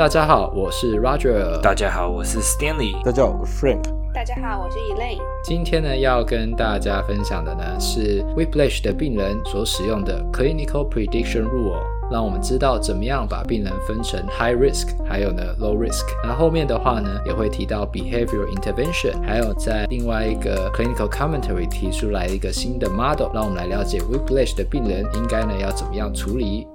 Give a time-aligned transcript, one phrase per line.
[0.00, 1.60] 大家好，我是 Roger。
[1.60, 2.94] 大家好，我是 Stanley。
[3.04, 3.82] 大家好，我是 Frank。
[4.14, 5.20] 大家好，我是 Elaine。
[5.44, 16.06] 今天呢，要跟大家分享的呢是 Whiplash 的病人所使用的 Clinical Prediction Rule，让我们知道怎么样把病人分成 High Risk，还有呢 Low Risk。
[16.24, 26.66] 那后面的话呢，也会提到 Behavioral Intervention，还有在另外一个 Clinical Commentary 提出来一个新的 Model，让我们来了解 Whiplash 的病人应该呢要怎么样处理。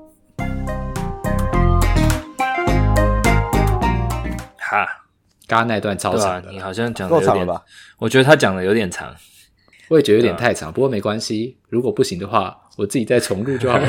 [5.47, 7.63] 刚刚那段超长的，啊，你好像讲的有点够长了吧？
[7.97, 9.15] 我觉得他讲的有点长，
[9.89, 13.87] 我也觉得有点太长，不过没关系，如果不行的话，我自己再重录就好了。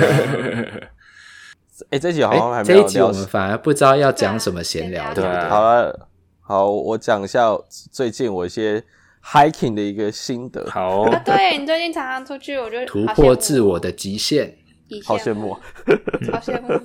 [1.90, 5.48] 哎、欸，这集好像还没有、欸、这一集我们反而不知道要讲什么闲聊，对不对？
[5.48, 6.08] 好了，
[6.40, 7.48] 好，我讲一下
[7.90, 8.82] 最近我一些
[9.22, 10.66] hiking 的一个心得。
[10.70, 14.54] 好、哦，对，你最近常常出去，我觉得突破自我的极限，
[15.04, 15.52] 好羡慕，
[16.32, 16.80] 好羡慕。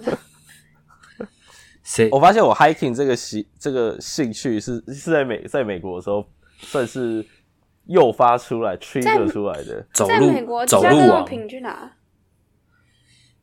[2.11, 6.23] 我发现我 hiking 这个兴这个兴趣是是在美在美国的时候
[6.59, 7.25] 算是
[7.85, 9.85] 诱发出来 trigger 出来的。
[9.91, 11.23] 走路，在美国走路啊？
[11.23, 11.91] 平去哪？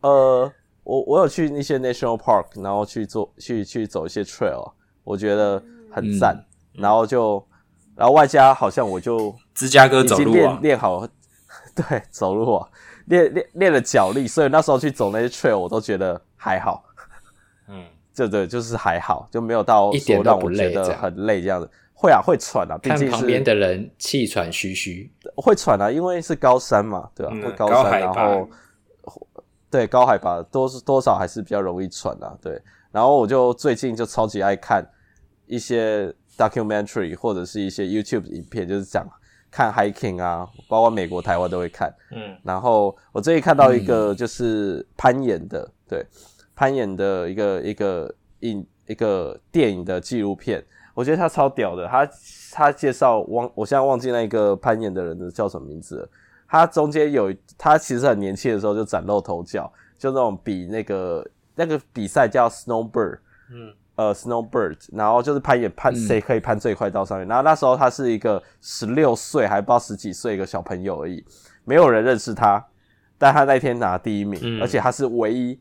[0.03, 0.53] 呃，
[0.85, 6.37] 我我有去那些 national park，然后去做去去走一些 trail，我觉得很赞、
[6.75, 6.83] 嗯。
[6.83, 7.45] 然后就
[7.97, 11.05] 然后外加好像我就芝加哥走路啊，练好，
[11.75, 12.69] 对，走路啊，
[13.07, 16.85] 练练练了脚力，所以那时候去走那些 trail 我都觉得还好。
[17.67, 17.85] 嗯。
[18.27, 21.71] 对对，就是还好，就没有到一点让我觉得很累这样子。
[21.95, 27.35] 会啊，会喘啊，毕竟是旁边的人气喘吁吁，会喘啊，因为是高山嘛，对吧、啊？
[27.35, 28.49] 会、嗯、高山，高然后
[29.69, 32.37] 对高海拔多多少还是比较容易喘啊。
[32.41, 32.61] 对，
[32.93, 34.89] 然后我就最近就超级爱看
[35.47, 39.05] 一些 documentary 或者是一些 YouTube 影片，就是讲
[39.51, 41.93] 看 hiking 啊，包括美国、台湾都会看。
[42.13, 46.07] 嗯，然后我最近看到一个就是攀岩的，嗯、对。
[46.59, 50.61] 攀岩的一个一个影一个电影的纪录片，
[50.93, 51.87] 我觉得他超屌的。
[51.87, 52.11] 他
[52.51, 56.09] 他介绍忘，我现在忘记那个攀岩的人的叫什么名字了。
[56.49, 61.25] 他中间有他其实很年轻的时候就崭露头角，就那种比那个
[61.55, 63.19] 那个比赛叫 Snowbird，
[63.53, 67.29] 嗯，呃，Snowbird，然后就是攀岩攀谁可以攀最快到上面。
[67.29, 71.25] 然后那时候他是一个十六岁还不知道十几岁一个小朋友而已，
[71.65, 72.67] 没有人认识他，
[73.17, 75.57] 但他那天拿第一名，嗯，而且他是唯一。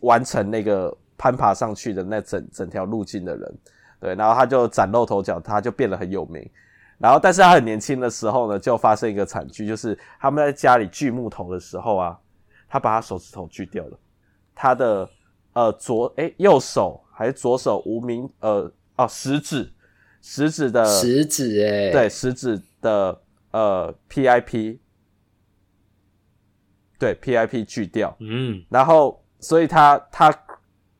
[0.00, 3.58] 完成那个攀爬上去的那整整条路径的人，
[4.00, 6.48] 对，然后他就崭露头角，他就变得很有名。
[6.98, 12.18] 然后，但是他很年轻的时候呢，就发生一个惨剧，就是他们在家里锯木头的时候啊，
[12.68, 13.98] 他把他手指头锯掉了，
[14.54, 15.08] 他的
[15.52, 19.72] 呃左诶右手还是左手无名呃哦食指。
[20.20, 21.90] 食指的食指诶。
[21.90, 24.78] 对食指的呃 PIP
[26.98, 29.21] 对 PIP 锯掉，嗯，然后。
[29.42, 30.34] 所以他他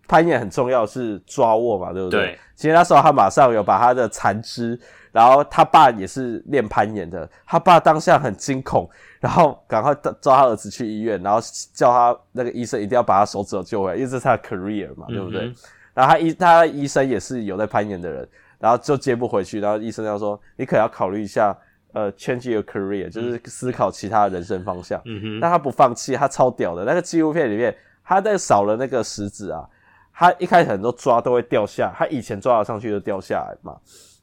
[0.07, 2.21] 攀岩很重要是抓握嘛，对不对？
[2.27, 2.39] 对。
[2.55, 4.79] 其实那时候他马上有把他的残肢，
[5.11, 8.89] 然后他爸也是练攀岩的，他爸当下很惊恐，
[9.21, 11.41] 然后赶快抓他儿子去医院，然后
[11.73, 15.47] 叫他那个医生一定要把他手指头救回来，因为这是他的 career 嘛，对不对？
[15.47, 15.55] 嗯、
[15.95, 18.29] 然后他医他医生也是有在攀岩的人，
[18.59, 21.57] 然后就接不回去，然后医生要说你可要考虑一下，
[21.95, 25.01] 呃，change your career，就是思考其他人生方向。
[25.07, 25.41] 嗯哼。
[25.41, 27.75] 但他不放弃，他超屌的，那个纪录片里面。
[28.05, 29.69] 他在少了那个食指啊，
[30.13, 33.77] 他一开始很多抓都会掉下，他以前抓了上去就掉下来嘛。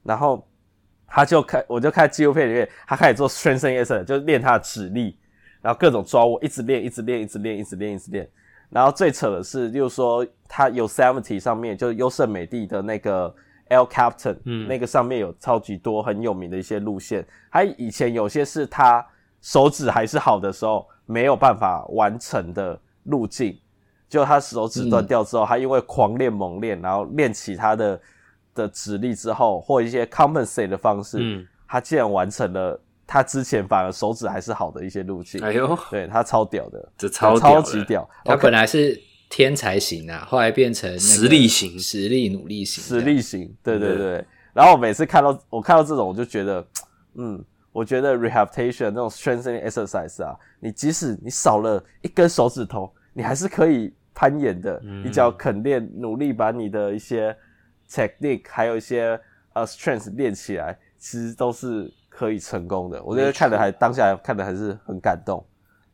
[0.04, 0.48] 然后
[1.08, 5.18] 他就开，我就看纪录片里面，他开始做 strengthening e x e r 就是练他的指力，
[5.62, 8.30] 然后各种抓握，一直练，一直练，一直练，一直练，一直练。
[8.70, 13.34] 然后最扯的是，就是说他 Yosemite 上面，就是优胜美地的那个
[13.70, 17.26] L captain，嗯，那个上面有超级多很有名的一些路线。
[17.52, 19.04] 他以前有些是他
[19.42, 23.60] 手指还是好的时候没有办法完成的路径。
[24.10, 28.02] 就他手指断掉之后，嗯，他因为狂练猛练，然后练起他的
[28.56, 35.40] 的指力之后，或一些 compensate 的方式，嗯，他竟然完成了他之前反而手指还是好的一些路径。
[35.44, 38.10] 哎呦，对他超屌的，这超超级屌。
[38.26, 39.00] 他本来是
[39.30, 43.56] 天才型啊，后来变成实力型，实力努力型，实力型。
[43.62, 44.26] 对对对，对。
[44.54, 46.66] 然后我每次看到我看到这种，我就觉得，
[47.14, 53.94] 嗯，我觉得 rehabilitation 那种 strengthening exercise 啊，你即使你少了一根手指头，你还是可以。
[54.20, 57.34] 攀岩的，你只要肯练，努力把你的一些
[57.90, 59.18] technique，还有一些
[59.54, 63.02] 呃 strength 练起来，其实都是可以成功的。
[63.02, 65.42] 我觉得看的还当下看的还是很感动，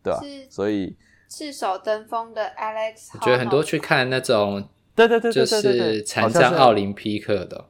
[0.02, 0.20] 对吧？
[0.50, 0.98] 所以
[1.30, 7.66] 赤手登峰的 Alex，我觉得很多去看那种，对对对，就是残障奥林匹克的，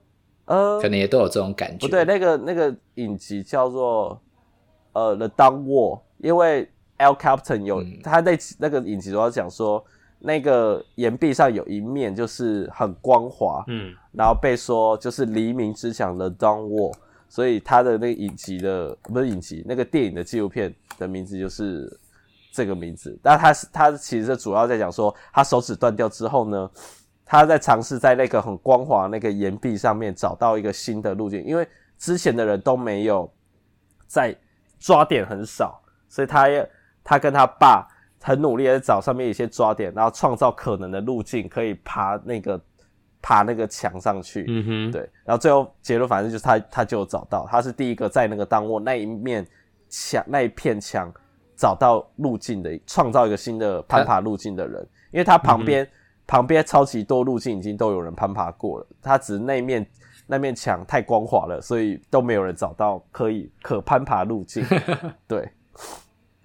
[0.46, 1.86] 呃，可能也都有这种感觉。
[1.86, 4.22] 不对，那个那个影集叫做
[4.94, 9.86] 呃 The Dawn Wall，因为 El Capitan 有、嗯、他那那个影集主要讲说。
[10.25, 16.92] 那个岩壁上有一面就是很光滑，嗯，然后被说就是黎明之墙的 Dawn Wall，
[17.30, 21.88] 所以他的那个影集的不是影集，那个电影的纪录片的名字就是
[22.51, 23.16] 这个名字。
[23.22, 26.72] 但他是他其实主要在讲说，他手指断掉之后呢，
[27.24, 31.68] 他在尝试在那个很光滑那个岩壁上面找到一个新的路径，因为
[32.00, 33.31] 之前的人都没有
[34.07, 34.36] 在
[34.80, 35.80] 抓点很少，
[36.10, 36.68] 所以他也
[37.04, 37.88] 他跟他爸。
[38.25, 42.60] 很努力的找上面一些抓点，然后创造可能的路径，可以爬那个
[43.22, 44.45] 爬那个墙上去。
[44.48, 45.07] 嗯哼，对。
[45.24, 49.45] 然后最后结论反正就是他他就找到，他是第一个在那个当沃那一面
[49.89, 51.13] 墙那一片墙
[51.56, 54.81] 找到路径的，创造一个新的攀爬路径的人。
[55.12, 55.89] 因为他旁边、嗯、
[56.25, 59.86] 旁边超级多路径已经都有人攀爬过了，他只是那一面
[60.25, 64.66] 那面墙太光滑了，所以都没有人找到可以可攀爬路径。
[65.27, 65.48] 对。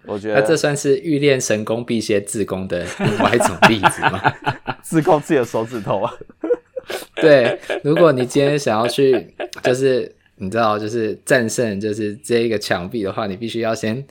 [0.06, 4.20] 我觉得那这算是欲练神功必先自宫的另外一种例子吗？
[4.82, 6.12] 自宫自己的手指头啊？
[7.16, 14.04] 对，如果你今天想要去，就是你知道，就是战胜，就是这一个墙壁的话，你必须要先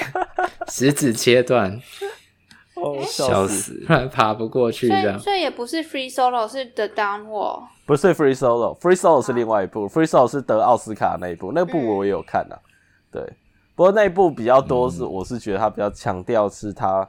[0.68, 1.80] 食指切断，
[2.74, 4.88] 哦，笑死，不然爬不过去。
[4.88, 12.60] 这样，所以也不是 Free Solo，是 The down wall 不是 Free Solo，Free Solo 是另外一部，Free Solo 是得奥斯卡那一部，那部我也有看啊，
[13.10, 13.22] 对。
[13.82, 17.08] 不过那一部比较多是，我是觉得他比较强调是他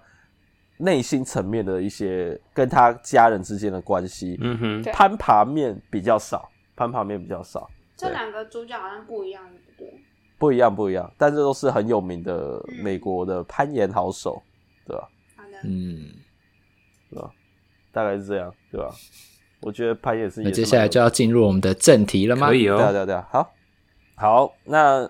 [0.77, 4.39] 内心层面的一些跟他家人之间的关系。
[4.41, 7.69] 嗯哼，攀爬面比较少，攀爬面比较少。
[7.95, 9.47] 这两个主角好像不一样，
[9.77, 9.87] 对，
[10.39, 14.41] 不一样，不一样，但是都是很有名的美国的攀岩好手，
[14.87, 15.07] 对吧？
[15.37, 16.09] 好的，嗯，
[17.11, 17.29] 对吧？
[17.91, 18.89] 大概是这样，对吧？
[19.61, 20.41] 我觉得攀岩是。
[20.41, 22.47] 那接下来就要进入我们的正题了吗？
[22.47, 23.53] 可以哦，对啊，对啊，对啊，好，
[24.15, 25.07] 好，那。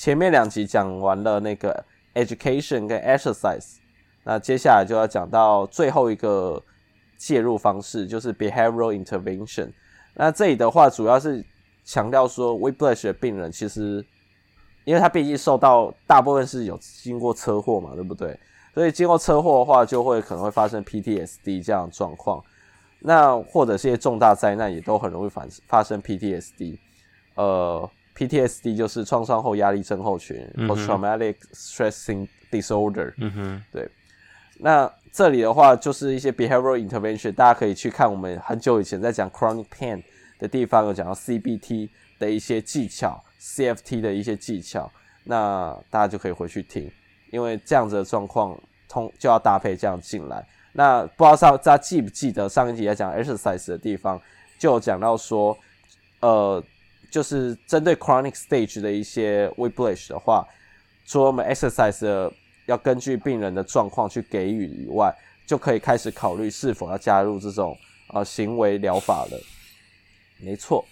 [0.00, 3.76] 前面两集讲完了那个 education 跟 exercise，
[4.24, 6.62] 那接下来就要讲到最后一个
[7.18, 9.70] 介入方式，就是 behavioral intervention。
[10.14, 11.44] 那这里的话，主要是
[11.84, 14.02] 强调说，whiplash 的病人其实，
[14.86, 18.40] 因为他毕竟受到大部分是有经过车祸嘛，对不对？
[18.72, 22.42] 所以经过车祸的话，就会可能会发生 PTSD 这样的状况。
[23.00, 26.78] 那或者是一些重大灾难，也都很容易发发生 PTSD。
[27.34, 27.90] 呃。
[28.20, 33.14] PTSD 就是创伤后压力症候群，Post-traumatic stressing disorder。
[33.16, 33.88] 嗯哼，对。
[34.58, 40.02] 那这里的话，就是一些 behavioral intervention，大家可以去看我们很久以前在讲 chronic pain
[40.38, 41.88] 的地方，有讲到 CBT
[42.18, 44.92] 的一些技巧，CFT 的一些技巧。
[45.24, 46.92] 那大家就可以回去听，
[47.30, 48.54] 因为这样子的状况
[48.86, 50.46] 通就要搭配这样进来。
[50.74, 54.20] 那不知道上大家记不记得上一集在讲 exercise 的地方，
[54.58, 55.56] 就有讲到说，
[56.20, 56.62] 呃。
[57.10, 60.46] 就是针对 chronic stage 的一些 whiplash 的话，
[61.06, 62.32] 除了我们 exercise 的
[62.66, 65.12] 要根据病人的状况去给予以外，
[65.46, 67.76] 就可以开始考虑是否要加入这种
[68.14, 69.40] 呃行为疗法了。
[70.38, 70.84] 没错，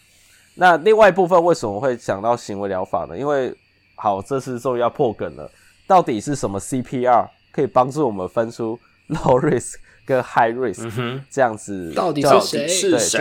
[0.55, 3.17] 那另外一部分为什么会讲到行为疗法呢？
[3.17, 3.55] 因为
[3.95, 5.51] 好，这次终于要破梗了，
[5.87, 8.79] 到底是什么 CPR 可以帮助我们分出
[9.09, 11.93] low risk 跟 high risk、嗯、这样子？
[11.95, 12.69] 到底是谁？
[12.69, 13.19] 是谁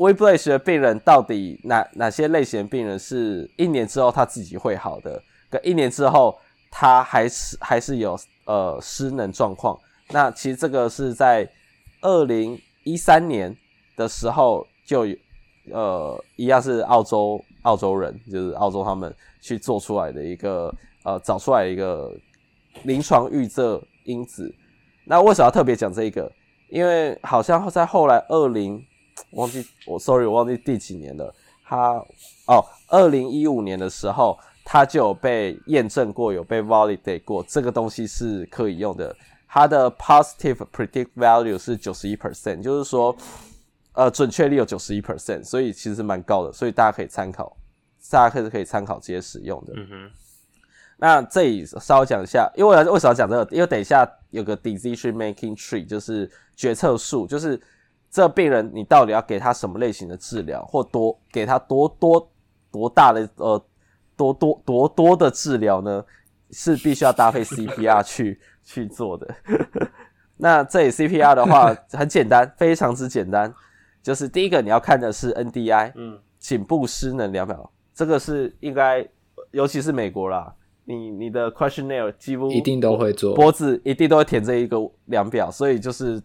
[0.00, 6.38] ？Whiplash 的病人到底哪哪些类型的病人是一年之后他自己会好的，跟一年之后
[6.70, 9.78] 他还是还是有呃失能状况？
[10.08, 11.46] 那其实这个是在
[12.00, 13.54] 二零一三年
[13.94, 15.14] 的时候就有
[15.70, 22.10] 呃一样是澳洲澳洲人，就是澳洲他们去做出来的一个呃找出来一个
[22.84, 24.50] 临床预测因子。
[25.04, 26.32] 那为什么要特别讲这个？
[26.70, 28.82] 因为好像在后来二零。
[29.32, 31.34] 忘记我，sorry，我忘记第几年了。
[31.64, 32.04] 他
[32.46, 39.14] 哦，二零一五年的时候，他就有被验证过，有被 validate 过，这个东西是可以用的。
[39.46, 43.16] 它的 positive predict value 是九十一 percent，就是说，
[43.92, 47.56] 呃，准确率有九十一 percent，所以其实蛮高的，所以大家可以参考，
[48.10, 49.72] 大家可以可以参考直接使用的。
[49.76, 50.10] 嗯哼。
[50.96, 53.48] 那这里稍微讲一下，因为为什么要讲这个？
[53.54, 57.60] 因为等一下有个 decision making tree，就是决策树，就是。
[58.10, 62.30] 这病人，你到底要给他什么类型的治疗，或多给他多多
[62.72, 63.64] 多大的呃
[64.16, 66.04] 多多多多的治疗呢？
[66.50, 69.32] 是必须要搭配 CPR 去去做的。
[70.36, 73.54] 那这里 CPR 的话 很简单，非常之简单，
[74.02, 79.08] 就是第一个你要看的是 NDI，嗯，颈部失能量表，这个是应该，
[79.52, 80.52] 尤其是美国啦，
[80.84, 86.20] 你你的 questionnaire 几乎一定都会做，脖子一定都会填这一个量表，所以就是。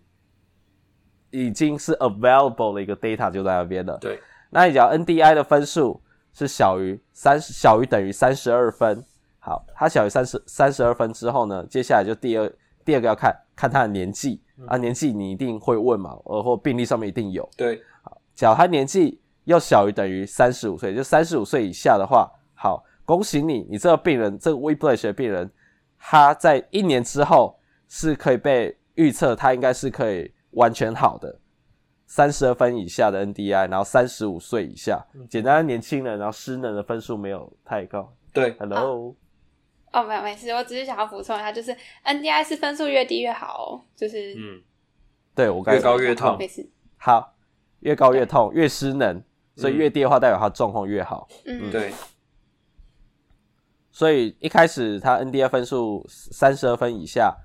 [1.35, 3.97] 已经是 available 的一个 data 就在那边了。
[3.99, 6.01] 对，那你只要 NDI 的分数
[6.33, 9.03] 是小于三十，小于等于三十二分。
[9.39, 12.51] 好，它小于三十三十二分之后呢，接下来就第二
[12.83, 17.47] 第二个要看看他的年纪、嗯、啊，年纪你一定会问嘛，呃，或病历上面一定有。
[17.55, 25.49] 对，好，假如他年纪要小于等于三十五岁，就三十五岁以下的话，好，恭喜你，你这个病人，这个 w e b l a s h 的病人，
[25.99, 31.39] 他在一年之后是可以被预测，他应该是可以完全好的。
[32.07, 38.13] 三十二分以下的 NDI，然后三十五岁以下，嗯、简单的年轻人，然后失能的分数没有太高。
[38.31, 39.15] 对，Hello。
[39.91, 44.61] 哦，没有，没事，我只是想要补充一下，就是 NDI 是分数越低越好哦，就是嗯，
[45.33, 46.69] 对我越高越痛，没事。
[46.97, 47.33] 好，
[47.79, 49.23] 越高越痛，越失能，
[49.55, 51.27] 所以越低的话代表他状况越好。
[51.45, 51.91] 嗯，对。
[53.91, 57.35] 所以一开始他 NDI 分数三十二分以下，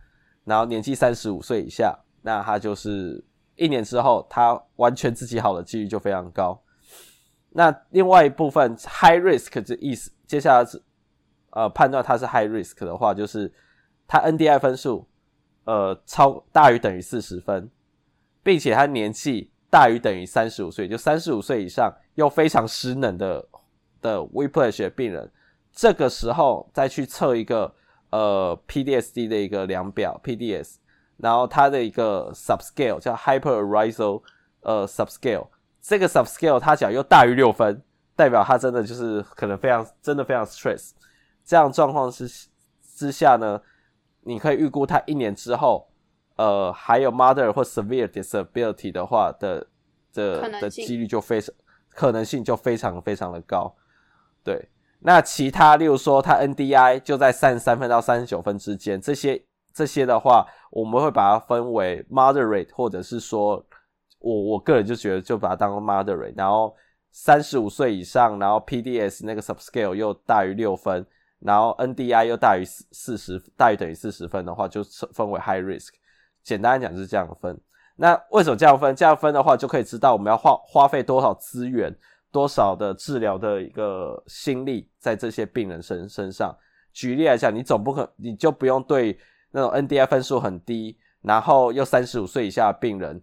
[0.44, 3.24] 然后年纪三十五岁以下，那他就是。
[3.56, 6.58] 一年之后，他完全自己好的几率就非常高。
[7.50, 10.82] 那另外一部分 high risk 的意思，接下来是
[11.50, 13.52] 呃判断他是 high risk 的话，就是
[14.08, 15.06] 他 NDI 分数
[15.64, 17.70] 呃超大于等于四十分，
[18.42, 23.46] 并且他年纪大于等于三十五岁，就三十五岁以上又非常失能的
[24.00, 25.30] 的 Whiplash 病人，
[25.70, 27.74] 这个时候再去测一个
[28.08, 30.76] 呃 PDSD 的一个量表 PDS。
[31.22, 34.22] 然后它的一个 subscale 叫 hyperarousal
[34.62, 35.46] 呃 subscale，
[35.82, 37.82] 这个 subscale 它只要又大于六分，
[38.16, 40.92] 代表它真的就是可能非常真的非常 stress。
[41.44, 42.26] 这样状况之
[42.96, 43.60] 之下呢，
[44.22, 45.90] 你可以预估它一年之后，
[46.36, 49.66] 呃，还有 moderate 或 severe disability 的话的
[50.14, 51.54] 的的几率就非常
[51.90, 53.76] 可能性就非常非常的高。
[54.42, 59.44] 对，那其他例如说它 NDI 就在三十三分到三十九分之间，这些。
[59.72, 63.64] 这些的话，我们会把它分为 moderate，或者是说，
[64.18, 66.34] 我我个人就觉得就把它当 moderate。
[66.36, 66.74] 然后
[67.10, 71.04] 三十五岁以上，然后 PDS 那个 subscale 又大于六分，
[71.40, 75.90] 然后 NDI 又大于四十，大于等于四十分的话，就分为 high risk。
[76.42, 77.58] 简单来讲就是这样分。
[77.96, 78.94] 那为什么这样分？
[78.96, 81.94] 这样分的话，就可以知道我们要花花费多少资源，
[82.32, 86.56] 多少的治疗的一个心力在这些病人身身上。
[86.92, 89.18] 举例来讲，你总不可，你就不用对。
[89.50, 93.22] 那种 NDI 分数很低，然后又三十五岁以下的病人，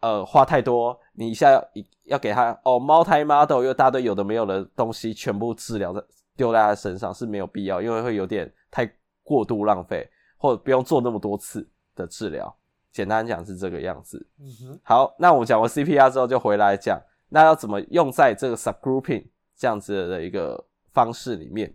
[0.00, 1.68] 呃，花太多，你一下要
[2.04, 6.02] 要给他哦，multi-model 又大堆有的没有的东西，全部治疗在
[6.36, 8.90] 丢在他身上是没有必要，因为会有点太
[9.22, 12.54] 过度浪费，或者不用做那么多次的治疗。
[12.90, 14.26] 简单讲是这个样子。
[14.40, 14.80] 嗯哼。
[14.82, 19.26] 好，那我们讲完 CPR 之后，就回来讲，那要怎么用在这个 subgrouping
[19.56, 21.72] 这样子的一个方式里面。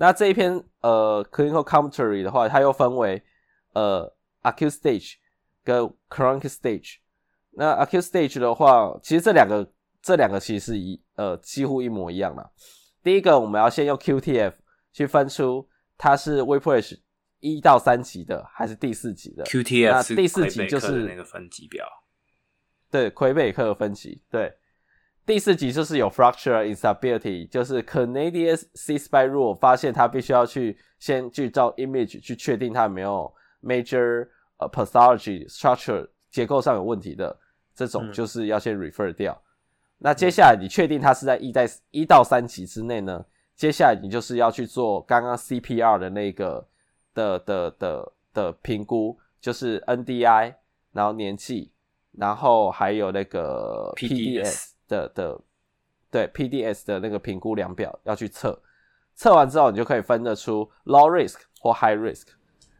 [0.00, 3.22] 那这一篇呃 clinical commentary 的话，它又分为
[3.74, 4.10] 呃
[4.42, 5.16] acute stage
[5.62, 6.96] 跟 chronic stage。
[7.50, 12.50] 那 acute stage 的话，其实这两个这两个其实是一呃几乎一模一样的。
[13.02, 14.54] 第一个我们要先用 QTF
[14.90, 16.98] 去分出它是 Whiplash
[17.40, 19.44] 一到三级的还是第四级的。
[19.44, 21.86] QTF 那第四级就是那个分级表。
[22.90, 24.50] 对，魁北克的分级，对。
[25.30, 33.32] 第四集就是有 fracture instability，就是 Canadian C-SPY rule 发现他必须要去先去照 image 去确定他有没有
[33.62, 34.26] major
[34.58, 37.38] 呃 pathology structure 结构上有问题的
[37.76, 39.32] 这种，就是要先 refer 掉。
[39.32, 39.46] 嗯、
[39.98, 43.24] 那接下来你确定他是在一在一到三级之内呢？
[43.54, 46.66] 接下来你就是要去做刚刚 CPR 的那个
[47.14, 50.56] 的的的的评估，就是 NDI，
[50.90, 51.70] 然后年纪，
[52.18, 54.72] 然后还有那个 PDS。
[54.90, 55.40] 的的
[56.10, 58.60] 对 PDS 的那个评估量表要去测，
[59.14, 62.26] 测完之后你就可以分得出 low risk 或 high risk。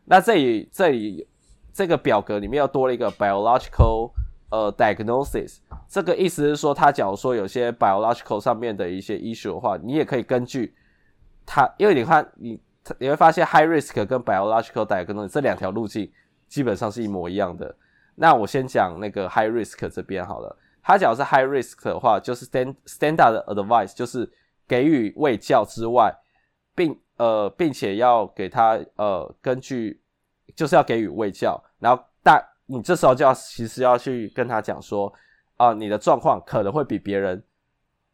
[0.05, 1.27] 那这里这里
[1.73, 4.11] 这个表格里面又多了一个 biological
[4.51, 10.75] 呃 diagnosis，这个意思是说，它假如说有些 biological 上面的一些 issue 的话，你也可以根据
[11.47, 12.61] 它，因为你看你
[12.99, 16.11] 你会发现 high risk 跟 biological diagnosis 这两条路径
[16.49, 17.73] 基本上是一模一样的。
[18.17, 20.57] 那我先讲那个 high risk 这边好了。
[20.83, 24.31] 他假如是 high risk 的话，就是 stand standard advice，就是
[24.67, 26.15] 给予喂教之外，
[26.75, 30.01] 并呃，并且要给他呃，根据
[30.57, 35.13] 就是要给予喂教，然后但你这时候就要其实要去跟他讲说
[35.57, 37.43] 啊、呃，你的状况可能会比别人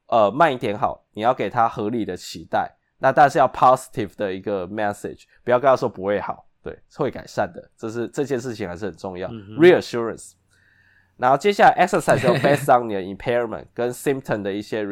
[0.06, 10.32] 呃慢一点好，你要给他合理的期待，那但是要 positive 的一个 message，不要跟他说不会好，对，会改善的，这是这件事情还是很重要、嗯、，reassurance。
[11.16, 14.84] 然后接下来 exercise 要 based on 你的 impairment 跟 symptom 的一些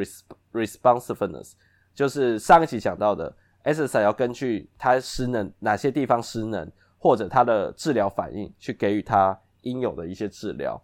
[0.52, 1.52] responsiveness，
[1.94, 10.80] 就是上一期讲到的 exercise 要根据他失能哪些地方失能，或者他的治疗反应去给予他应有的一些治疗。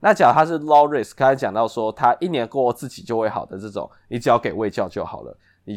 [0.00, 5.36] 那假如他是 low risk，刚才讲到说他一年过后自己就会好的这种，你只要给喂教就好了。
[5.64, 5.76] 你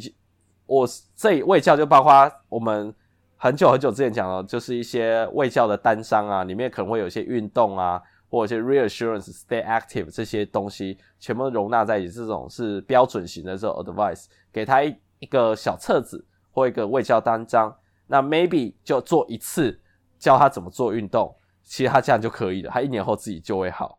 [0.65, 2.91] 我这里卫教就包括我们
[3.37, 8.01] 很久很久之前讲了，就是一些喂教的单伤啊，里面可能会有一些运动啊，
[8.35, 12.11] 或者一些 reassurance、stay active 这些东西，全部容纳在一起。
[12.13, 17.73] 这种是标准型的这种 advice，给他一一个小册子或一个卫教单张，
[18.07, 19.79] 那 maybe 就做一次，
[20.19, 23.97] 教他怎么做运动，其实他这样就可以了，他一年后自己就会好，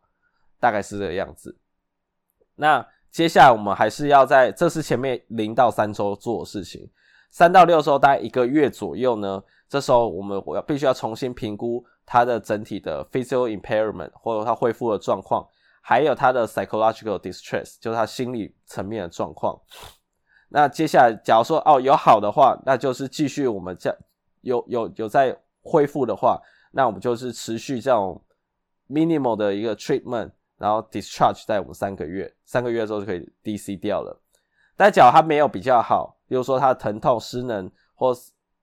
[0.60, 1.56] 大概是这个样子。
[2.56, 6.86] 那接下来我们还是要在，这是前面零到三周做的事情。
[7.30, 9.42] 三到六周，大概一个月左右呢。
[9.68, 15.46] 这时候我们我要必须要重新评估他的整体的 physical impairment，或者他恢复的状况，
[15.82, 19.60] 还有他的 psychological distress，就是他心理层面的状况。
[20.48, 23.94] 那接下来，假如说哦有好的话，那就是继续我们这
[24.42, 28.22] 有有有在恢复的话，那我们就是持续这种
[28.88, 34.16] minimal 的一个 treatment，然后 discharge 在我们三个月，三个月之后就可以 DC 掉了。
[34.76, 36.14] 但假如他没有比较好。
[36.28, 38.12] 比如说他疼痛、失能，或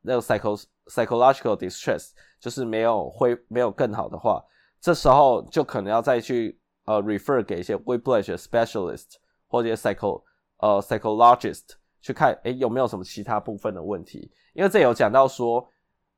[0.02, 2.10] 那个 psycho psychological distress，
[2.44, 4.44] 就是没有会没有更好的话，
[4.82, 9.14] 这时候就可能要再去呃 refer 给一些 whiplash specialist
[9.48, 10.22] 或者 psycho
[10.58, 11.62] 呃 psychologist
[12.02, 14.30] 去看，诶有没有什么其他部分的问题？
[14.54, 15.66] 因为这有讲到说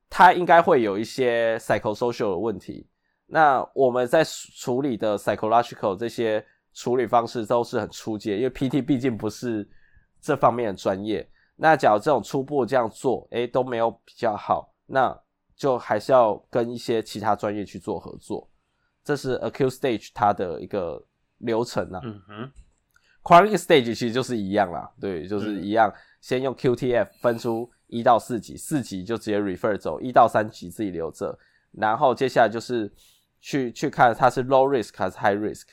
[0.10, 2.90] 他应该会有一些 psychosocial 的问题。
[3.28, 9.70] 那我们在处理的 psychological 这些处理方式都是很初阶，因为 PT 毕竟不是
[10.20, 11.30] 这方面的专业。
[11.56, 15.16] 那假如这种初步这样做，诶，都没有比较好，那
[15.56, 18.50] 就还是要跟一些其他专业去做合作。
[19.04, 21.04] 这是 acute stage 它的一个
[21.40, 22.02] 流程啊。
[22.04, 22.52] 嗯哼。
[23.24, 31.36] chronic stage 其实就是一样啦，对，就是一样，嗯、先用 QTF 分出一到四级，四级就直接 refer 走，一到三级自己留着，
[31.72, 32.92] 然后接下来就是
[33.42, 35.64] 去去看它是 low risk 还是 high risk，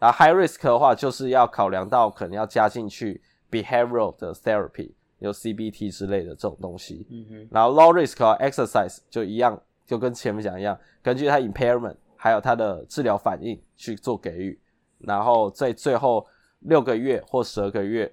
[0.00, 4.92] 然后 high risk 的话就是要考量到可能要加进去 behavioral 的 therapy。
[5.18, 14.58] 有 CBT 之类的这种东西，嗯哼，然后 low risk exercise 就一样，就跟前面讲一样，根据它 impairment 还有它的治疗反应去做给予，
[14.98, 16.26] 然后在最后
[16.60, 18.12] 六个月或十二个月，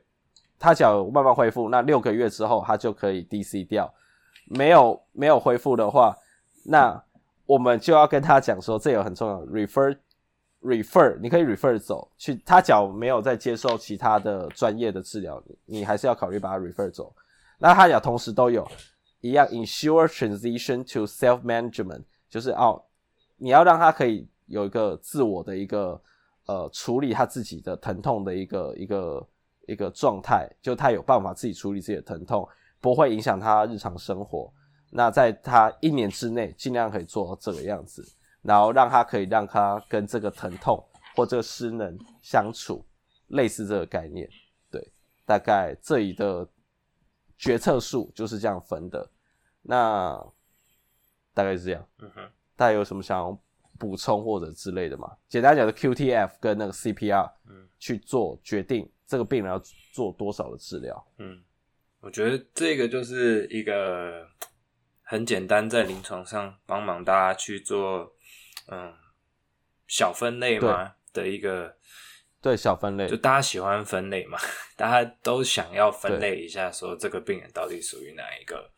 [0.58, 3.94] 它只要慢慢恢复，那六个月之后它就可以 DC 掉，
[4.48, 6.16] 没有没有恢复的话，
[6.66, 7.04] 那
[7.46, 9.98] 我们就要跟他讲说，这有很重要，refer。
[10.63, 17.13] refer，你可以 refer 走去，他脚没有在接受其他的专业的治疗，你还是要考虑把他 refer 走。
[17.60, 18.67] 那他脚同时都有
[19.21, 22.82] 一样 ensure transition to self management，就是哦，
[23.38, 26.02] 你要让他可以有一个自我的一个
[26.45, 29.28] 呃处理他自己的疼痛的一个一个
[29.67, 32.47] 一个状态，就他有办法自己处理自己的疼痛，
[32.82, 34.52] 不会影响他日常生活。
[34.89, 38.06] 那在他一年之内，尽量可以做到这个样子。
[38.43, 40.84] 然后让他可以让他跟这个疼痛
[41.15, 42.86] 或这个失能相处，
[43.29, 44.29] 类似这个概念，
[44.69, 44.91] 对，
[45.25, 46.47] 大概这里的
[47.38, 49.10] 决策树就是这样分的。
[49.62, 50.15] 那
[51.34, 53.38] 大概是这样，嗯哼，大家有什么想要
[53.79, 55.10] 补充或者之类的吗？
[55.27, 59.60] 简单讲的 QTF 跟那个 CPR，嗯，去做决定这个病人要
[59.93, 61.08] 做多少的治疗。
[61.17, 61.41] 嗯，
[62.01, 64.27] 我觉得这个就是一个
[65.04, 68.13] 很简单，在临床上帮忙大家去做。
[68.68, 68.94] 嗯，
[69.88, 71.76] 小分类嘛的一个，
[72.42, 74.38] 对小分类，就大家喜欢分类嘛，
[74.78, 78.72] 大家都想要分类一下，说这个病人到底属于哪一个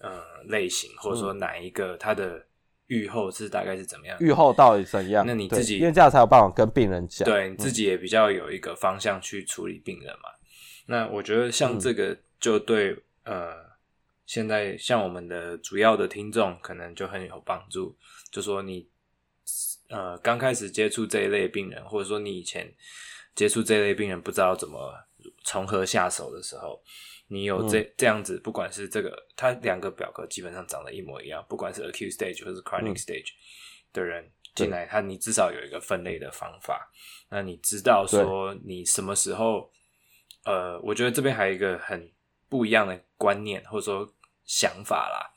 [0.00, 0.12] 嗯
[0.48, 2.44] 类型，或者说哪一个他的
[2.88, 5.24] 预后是大概是怎么样，预后到底怎样？
[5.26, 10.28] 那你自己因为这样才有办法跟病人讲，对你自己也比较有一个方向去处理病人嘛。
[10.28, 10.44] 嗯、
[10.84, 13.63] 那我觉得像这个就对呃，
[14.26, 17.96] 现在像我们的主要的听众可能就很有帮助，
[18.30, 18.88] 就说你。
[19.90, 22.74] 呃，刚开始接触这一类病人，或者说你以前
[23.34, 24.92] 接触这一类病人不知道怎么
[25.44, 26.82] 从何下手的时候，
[27.28, 33.28] 你有这这样子，不管是这个，它两个表格基本上长得一模一样，不管是 acute stage 或是 chronic stage
[33.92, 36.90] 的人进来，他你至少有一个分类的方法，
[37.28, 39.70] 那你知道说你什么时候，
[40.46, 42.10] 呃，我觉得这边还有一个很
[42.48, 45.32] 不一样的观念或者说想法啦。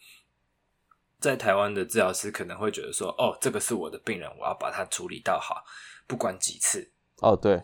[1.20, 5.66] 在台湾的治疗师可能会觉得说：“哦，这个是我的病人，我要把他处理到好，
[6.06, 6.92] 不管几次。”
[7.22, 7.60] 哦，对，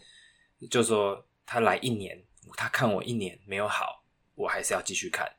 [0.71, 2.25] 就说他来一年，
[2.57, 4.03] 他看我一年没有好，
[4.33, 5.31] 我还是要继续看，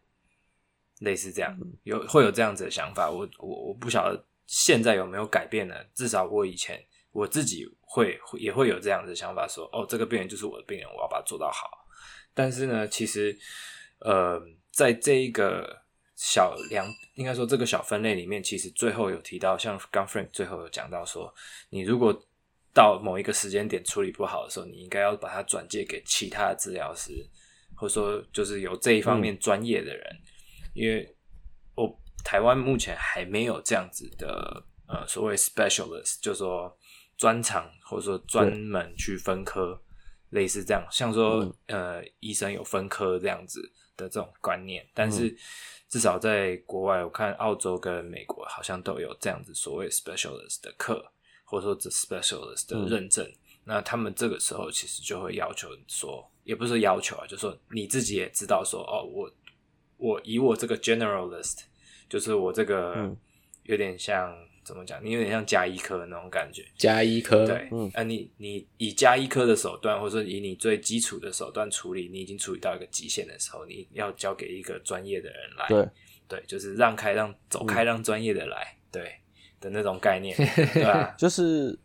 [1.01, 3.11] 类似这样，有会有这样子的想法。
[3.11, 5.75] 我我我不晓得现在有没有改变呢？
[5.93, 11.85] 至少我以前我自己会也会有这样子的想法，说：“哦，这个病人就是我的病人，我要把它做到好。”
[12.33, 13.37] 但是呢，其实
[14.05, 14.41] 呃，
[14.71, 15.83] 在这一个。
[16.17, 21.35] 小两应该说这个小分类里面，其实最后有提到，像刚 Frank 最后有讲到说，
[21.71, 22.17] 你如果
[22.73, 27.13] 到某一个时间点处理不好的时候，你应该要把它转借给其他的治疗师，
[27.75, 30.23] 或者说就是有这一方面专业的人，嗯、
[30.75, 31.17] 因为
[31.75, 36.79] 我台湾目前还没有这样子的呃所谓 specialist，就是说
[37.17, 39.83] 专长或者说专门去分科，
[40.31, 43.61] 类似这样，像说、嗯、呃医生有分科这样子
[43.97, 44.87] 的这种观念。
[44.95, 45.37] 但是
[45.89, 51.05] 至少在国外，我看澳洲跟美国好像都有这样子所谓 specialist 的课，
[51.45, 53.27] 或者说这 specialist 的认证。
[53.27, 59.31] 嗯、那他们这个时候其实就会要求说，也不是要求啊，就是说你自己也知道说，哦，我
[59.97, 61.63] 我以我这个 generalist。
[62.07, 63.11] 就是我这个
[63.63, 64.99] 有点像、嗯、怎么讲？
[65.05, 66.65] 你有点像加医科的那种感觉。
[66.77, 75.67] 加医科对，嗯，啊你，你你以加医科的手段，或者说以你最基础的手段处理，你已经处理到一个极限的时候，你要交给一个专业的人来。
[75.69, 75.89] 对，
[76.27, 79.13] 对，就是让开让走开，让专业的来，嗯、对
[79.61, 80.35] 的那种概念，
[80.73, 81.15] 对吧？
[81.19, 81.79] 就是，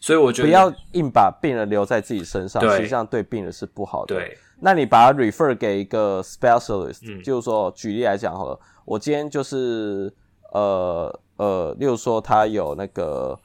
[0.00, 4.16] 所以我觉得不要硬把病人留在自己身上，对实际上对病人是不好的。
[4.16, 8.58] 对，那你把它 refer 给一个 specialist，、嗯、就是说举例来讲好了。
[8.84, 10.12] 我今天就是
[10.52, 13.38] 呃呃，例如说他有那个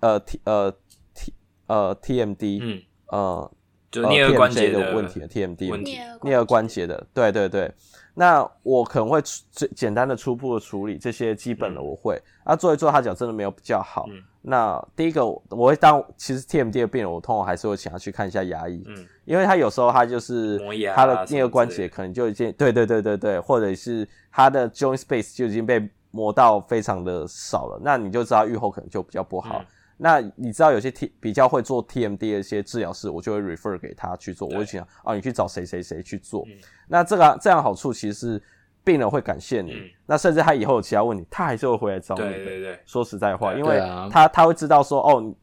[0.00, 0.72] 呃 T 呃
[1.14, 1.32] T
[1.66, 2.82] 呃 TMD，嗯。
[3.10, 3.50] 呃
[3.90, 6.86] 就颞颌关节的问题的 TMD 问题，颞颌关节。
[6.86, 7.72] 的，对对对。
[8.12, 9.18] 那我可能会
[9.50, 14.04] 最简单的初步的处理这些基本的我会，嗯、啊做一做他脚真的没有比较好。
[14.10, 20.58] 嗯、那第一个我会当其实 TMD 的病人，我通常还是会请他去看一下牙医，嗯，因为他有时候他就是
[20.94, 29.58] 他的颞颌关节可能就已经对对对对对，或者是他的 joint space 就已经被磨到非常的少了，那你就知道愈后可能就比较不好。
[29.60, 29.66] 嗯
[30.00, 34.46] 那你知道有些 T 比较会做 TMD 的一些治疗师，我就会 refer 给他去做。
[34.46, 36.44] 我会想啊，你去找谁谁谁去做。
[36.46, 36.52] 嗯、
[36.86, 38.42] 那这个这样好处其实是
[38.84, 39.72] 病人会感谢你。
[39.72, 42.20] 嗯、那甚至他以后有其他问题，他还是会回来找你。
[42.20, 42.80] 对对对。
[42.86, 45.34] 说实在话，因为他他会知道说哦，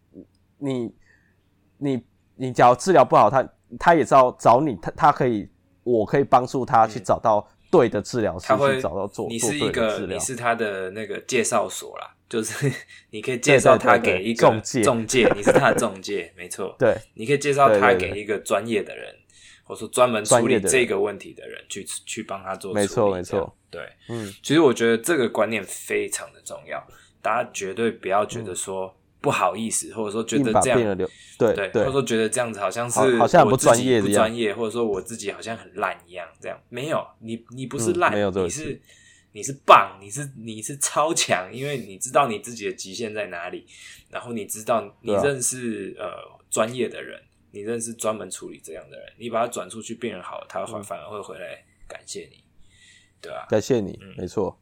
[0.58, 0.96] 你
[1.78, 3.46] 你你假如治疗不好，他
[3.78, 5.50] 他也知道找你，他他可以，
[5.84, 7.46] 我可以帮助他去找到
[7.78, 10.00] 对的治疗师，他会去找到做你是一个。
[10.08, 12.12] 你是他的那个介绍所啦。
[12.28, 12.72] 就是
[13.12, 16.76] 你可以介绍他给一个中介，中介你是他的中介，没错。
[16.80, 19.16] 对，你可以介绍他给一个专业的人，
[19.64, 22.74] 或者说专门处理这个问题的人去去帮他做。
[22.74, 23.56] 没错，没错。
[23.70, 26.84] 对，嗯，其实我觉得这个观念非常的重要，
[27.22, 28.92] 大家绝对不要觉得说
[29.26, 30.98] 不好意思，或者说觉得这样
[31.38, 36.58] 对对，或者说觉得这样子好像是好像不专业，不专业，或者说我自己好像很烂一样，这样。
[36.70, 38.80] 没有，你你不是烂，你是。
[39.38, 43.68] 你是棒，你是你是超强，因为你知道你自己的极限在哪里，
[44.10, 52.42] 然后你知道你认识、啊、呃专业的人，你认识专门处理这样的人，你把他转出去，病人好了，他会反而会回来感谢你，
[53.20, 53.50] 对吧、啊？
[53.50, 54.58] 感谢你，嗯、没错。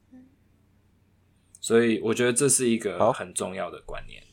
[1.62, 4.24] 所以我觉得这是一个很重要的观念，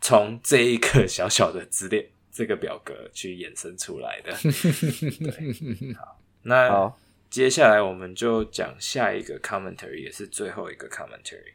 [0.00, 4.32] 从这一个小小的资料这个表格去衍生出来的。
[4.40, 7.00] 对，好，那好。
[7.28, 11.52] 接下来我们就讲下一个 commentary，也是最后一个 commentary。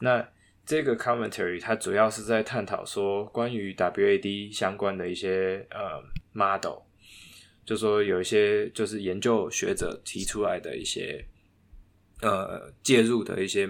[0.00, 0.24] 那
[0.64, 6.00] 这个 commentary 它主要是在探讨说关于 WAD 相关的一些呃
[6.32, 6.82] model，
[7.64, 11.24] 就说有一些就是研究学者提出来的一些
[12.20, 13.68] 呃介入的一些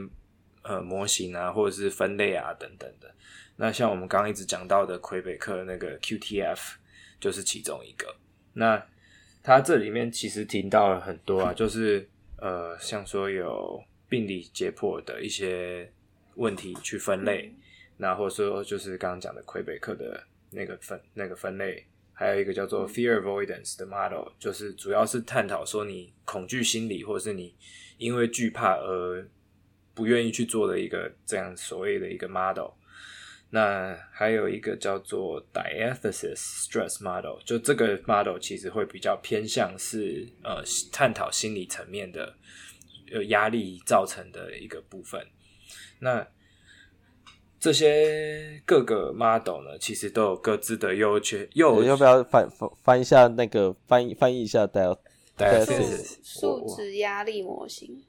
[0.61, 3.15] 呃模型啊，或者是分类啊等等的。
[3.61, 6.75] 那像我们刚刚一直讲到的魁北克那个 QTF
[7.19, 8.15] 就是其中一个。
[8.53, 8.81] 那
[9.43, 15.91] 它这里面其实提到了很多啊，就是呃，像说有病理解剖的一些
[16.37, 17.53] 问题去分类，
[17.97, 27.53] 那或者说就是刚刚讲的魁北克的那个分那个分类，还有一个叫做 fear avoidance 的 model，就是主要是探讨说你恐惧心理，或者是你
[27.97, 29.29] 因为惧怕而
[29.95, 32.71] 不愿意去做的一个这样所谓的一个 model。
[33.51, 42.35] 那还有一个叫做 diathesis stress model，就这个 model 其实会比较偏向是呃探讨心理层面的
[43.11, 45.27] 呃压力造成的一个部分。
[46.01, 46.29] 那
[47.59, 51.49] 这些各个 model 呢，其实都有各自的优缺。
[51.55, 58.05] 又要不要翻翻翻一下那个翻译翻译一下 diathesis 数值压力模型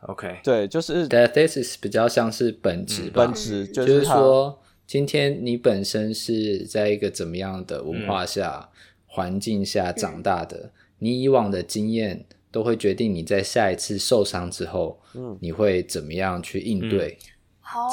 [0.00, 4.58] ？OK，对，就是 diathesis 比较像是本质吧，本质就是说。
[4.88, 8.70] 今天你本身是在一个怎么样的文化下、
[9.04, 10.56] 环、嗯、境下长大的？
[10.56, 10.70] 嗯、
[11.00, 17.18] 你以往的经验都会决定你在下一次受伤之后，嗯，你会怎么样去应对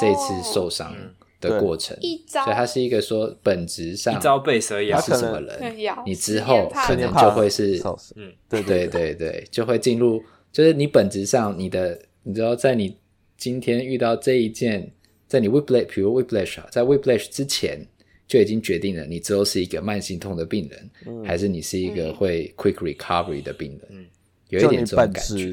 [0.00, 0.96] 这次受伤
[1.38, 1.94] 的过程？
[1.98, 7.78] 嗯、所以它是一个说本质上一朝被蛇咬是什么人，你之后可能就会是
[8.14, 8.62] 嗯，对。
[8.62, 12.96] 对对对，就会进入，就是你本质上你的，你知道在你
[13.36, 14.92] 今天遇到这一件。
[15.36, 17.86] 在你 whiplash，比如 whiplash 啊，在 whiplash 之前
[18.26, 23.86] 就已经决定了你之后是一个慢性痛的病人，嗯、还是你是一个会 quick recovery 的病人。
[23.90, 24.06] 嗯，
[24.48, 24.82] 有一点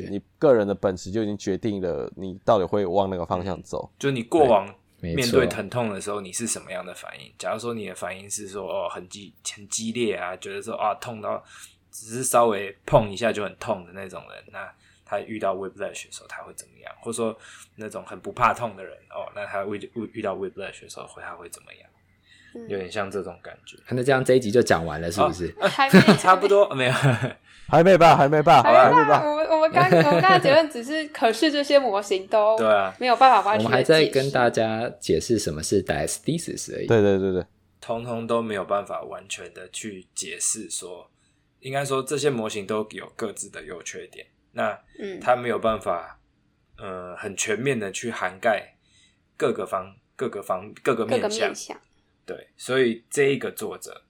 [0.10, 3.91] 你个人的本质就已经决定了你到底会往那个方向走。
[4.00, 7.30] 就你过往面对疼痛的时候，你是什么样的反应？
[7.38, 11.43] 假如说你的反应是说哦很激很激烈啊，觉得说啊痛到
[11.91, 16.91] 只是稍微碰一下就很痛的那种人，那他遇到 whiplash 的时候他会怎么样？
[17.02, 17.38] 或者说
[17.76, 21.89] 那种很不怕痛的人哦，那他遇遇到 whiplash 的时候会他会怎么样？
[22.69, 23.76] 有点像这种感觉。
[23.89, 25.52] 那这样这一集就讲完了，是不是？
[25.60, 26.91] 哦、还没 差不多没有，
[27.67, 28.15] 还没吧？
[28.15, 28.62] 还没吧？
[28.62, 29.24] 还没吧？
[29.28, 33.65] 我们我们刚我们刚才结论只是，可是这些模型都对啊，没有办法完全。
[33.65, 36.86] 我们还在跟大家解释什么是 diathesis 而已。
[36.86, 37.43] 对对对对，
[37.82, 41.10] 通通都没有办法完全的去解释说，
[41.62, 44.28] 应该说这些模型都有各自的优缺点。
[44.52, 46.19] 那嗯，它没有办法，
[46.78, 48.76] 呃，很全面的去涵盖
[49.38, 51.80] 各个方、各个方、各个面向。
[52.26, 54.02] 对，所以这一个作者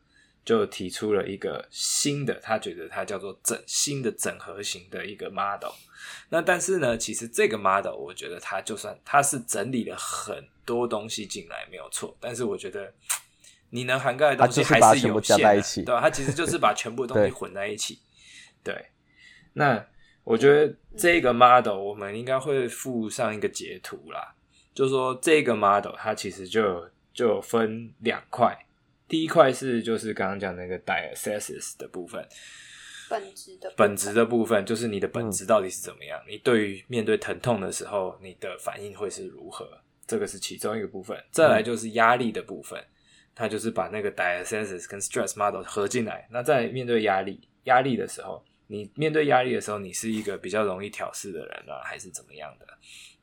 [0.46, 5.74] 就提出了一个新的，他觉得他叫做整新的整合型的一个 model。
[6.30, 12.94] 那但是呢，其实这个 model 我觉得它就算它是整理了很多东西进来没有错，但是我觉得
[13.70, 16.02] 你能涵盖的东西还是有限的，对吧？
[16.02, 18.00] 它其实就是把全部东西混在一起。
[18.64, 18.86] 对，对，
[19.54, 19.86] 那。
[20.26, 24.34] 我觉得这个 model 我们应该会附上一个截图啦，
[24.74, 28.58] 就是说这个 model 它其实就就分两块，
[29.08, 32.28] 第一块是就是刚刚讲那个 diathesis 的部分，
[33.10, 39.70] 本质的本质的部分就是你的本质到底是怎么样，嗯、你对于面对疼痛的时候你的反应会是如何，
[40.08, 41.18] 这个是其中一个部分。
[41.32, 42.84] 再来就是压力的部分，
[43.36, 46.28] 它就是把那个 diathesis 跟 stress model 合进来。
[46.32, 48.44] 那在面对压力压力的时候。
[48.68, 52.66] 你面对压力的时候，你是一个比较容易挑事的人呢、啊，还是怎么样的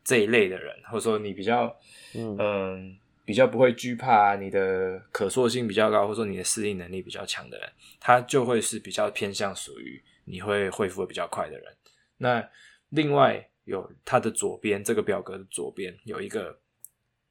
[0.05, 1.75] 这一类的人，或者说你比较
[2.15, 2.79] 嗯、呃、
[3.25, 11.77] 比较不会惧怕，你的可塑性比较高，或者说你的适应能力比较强的人，他就会是比较偏向属于你会恢复的比较快的人。
[12.17, 12.47] 那
[12.89, 16.59] 另外有它的左边这个表格的左边有一个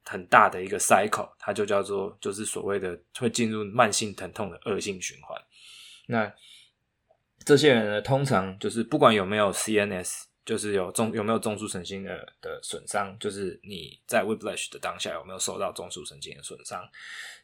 [0.05, 5.39] 很大的一个 cycle，它就叫做就是所谓的会进入慢性疼痛的恶性循环。
[6.07, 6.33] 那
[7.43, 16.83] 这些人呢，通常就是不管有没有 CNS，就是有中有没有中枢神经的的损伤，就是你在 whiplash 的当下有没有受到中枢神经的损伤，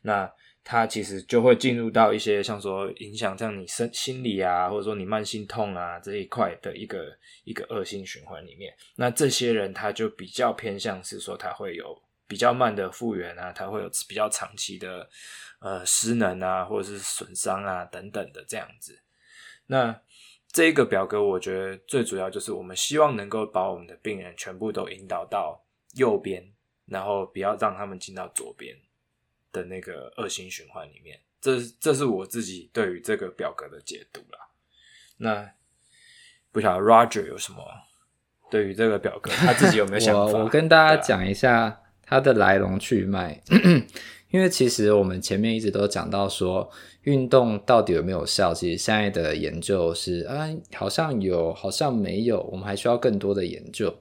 [0.01, 0.27] 那
[0.63, 8.75] 他其实就会进入到一些像说影响像你身心理啊，或者说你慢性痛啊这一块的一个一个恶性循环里面。
[8.95, 11.95] 那这些人他就比较偏向是说他会有
[12.27, 15.07] 比较慢的复原啊，他会有比较长期的
[15.59, 18.99] 呃失能啊，或者是损伤啊等等的这样子。
[19.67, 20.01] 那
[20.55, 25.61] 这个表格，我觉得最主要就是我们希望能够把我们的病人全部都引导到
[25.95, 26.41] 右边，
[26.85, 28.73] 然后不要让他们进到左边
[29.51, 31.19] 的那个恶性循环里面。
[31.41, 34.39] 这这是我自己对于这个表格的解读啦。
[35.17, 35.51] 那
[36.53, 37.61] 不晓得 Roger 有什么
[38.49, 40.21] 对于这个表格他自己有没有想法？
[40.39, 43.43] 我，我跟大家讲一下它的来龙去脉。
[44.35, 46.69] 因为其实我们前面一直都讲到说，
[47.03, 48.53] 运动到底有没有效？
[48.53, 53.95] 其实现在的研究是，啊，好像有，好像没有，我们还需要更多的研究。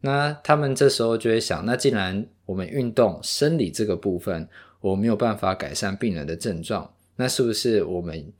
[0.00, 4.48] 那他们这时候就会想，那既然我们运动生理这个部分，
[4.80, 8.32] 我没有办法改善病人的症状，那是不是我们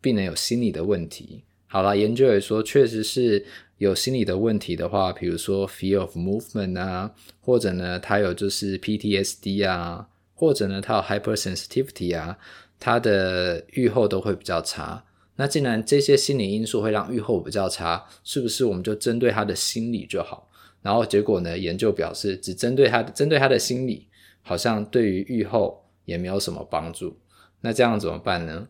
[0.00, 1.44] 病人有心理的问题？
[1.68, 10.08] 好了，研究也说，确实是有心理的问题的话，比如说 fear of movement 啊，或者呢，他有就是 PTSD 啊。
[10.38, 12.38] 或者呢，他有 hypersensitivity 啊，
[12.78, 15.04] 他的预后都会比较差。
[15.34, 20.48] 那既然这些心理因素会让预后比较差，是不是我们就针对他的心理就好？
[20.80, 24.06] 然后结果呢，研究表示只针对他针对他的心理，
[24.42, 27.18] 好像对于预后也没有什么帮助。
[27.60, 28.68] 那这样怎么办呢？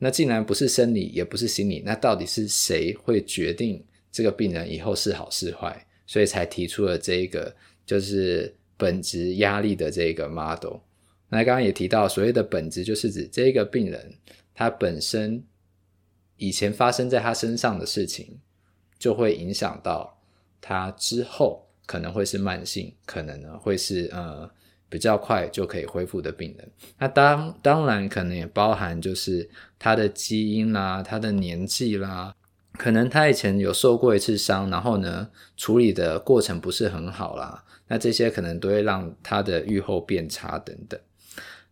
[0.00, 5.86] 那既然不是生理，也不是心理，那到底是谁会决定这个病人以后是好是坏？
[6.06, 7.54] 所以才提出了这一个
[7.86, 10.78] 就是本质压力的这个 model。
[11.28, 14.14] 那刚刚也提到，所谓的本质就是指这个病人
[14.54, 15.42] 他本身
[16.36, 18.38] 以前发生在他身上的事情，
[18.98, 20.20] 就会影响到
[20.60, 24.48] 他之后可能会是慢性，可能呢会是呃
[24.88, 26.70] 比较快就可以恢复的病人。
[26.98, 32.34] 那当当然可能也包含就是他的基因啦、他的年纪啦，
[32.74, 41.00] 可能他以前有受过一次伤，然后呢处理的过程不是很好啦，那这些可能都会让他的预后变差等等。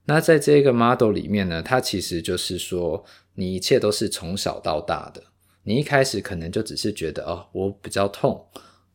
[0.04, 5.22] 那在这个 model 里面呢，它其实就是说，你一切都是从小到大的。
[5.62, 8.44] 你一开始可能就只是觉得哦，我比较痛，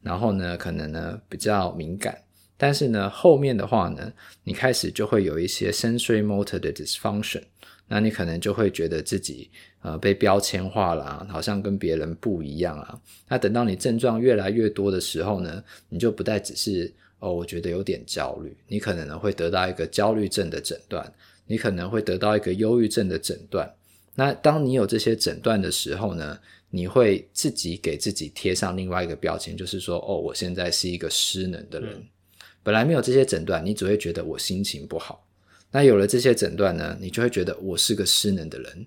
[0.01, 2.23] 然后呢，可能呢比较敏感。
[2.57, 4.11] 但是呢，后面的话呢，
[4.43, 7.43] 你开始就会有一些 sensory motor 的 dysfunction。
[7.89, 9.49] 那你可能就会觉得自己
[9.81, 12.99] 呃被标签化了啊，好像跟别人不一样啊。
[13.29, 21.12] 那等到你症状越来越多的时候呢，你就不再只是哦，我觉得有点焦虑，你可能呢会得到一个焦虑症的诊断，
[21.45, 23.71] 你可能会得到一个忧郁症的诊断。
[24.15, 31.93] 那当你有这些诊断的时候呢，你会自己给自己贴上另外一个标签，就是说哦，我现在是一个失能的人。
[31.93, 32.03] 嗯。
[32.63, 35.25] 本来没有这些诊断，你只会觉得我心情不好。
[35.71, 38.86] 那有了这些诊断呢，你就会觉得我是个失能的人。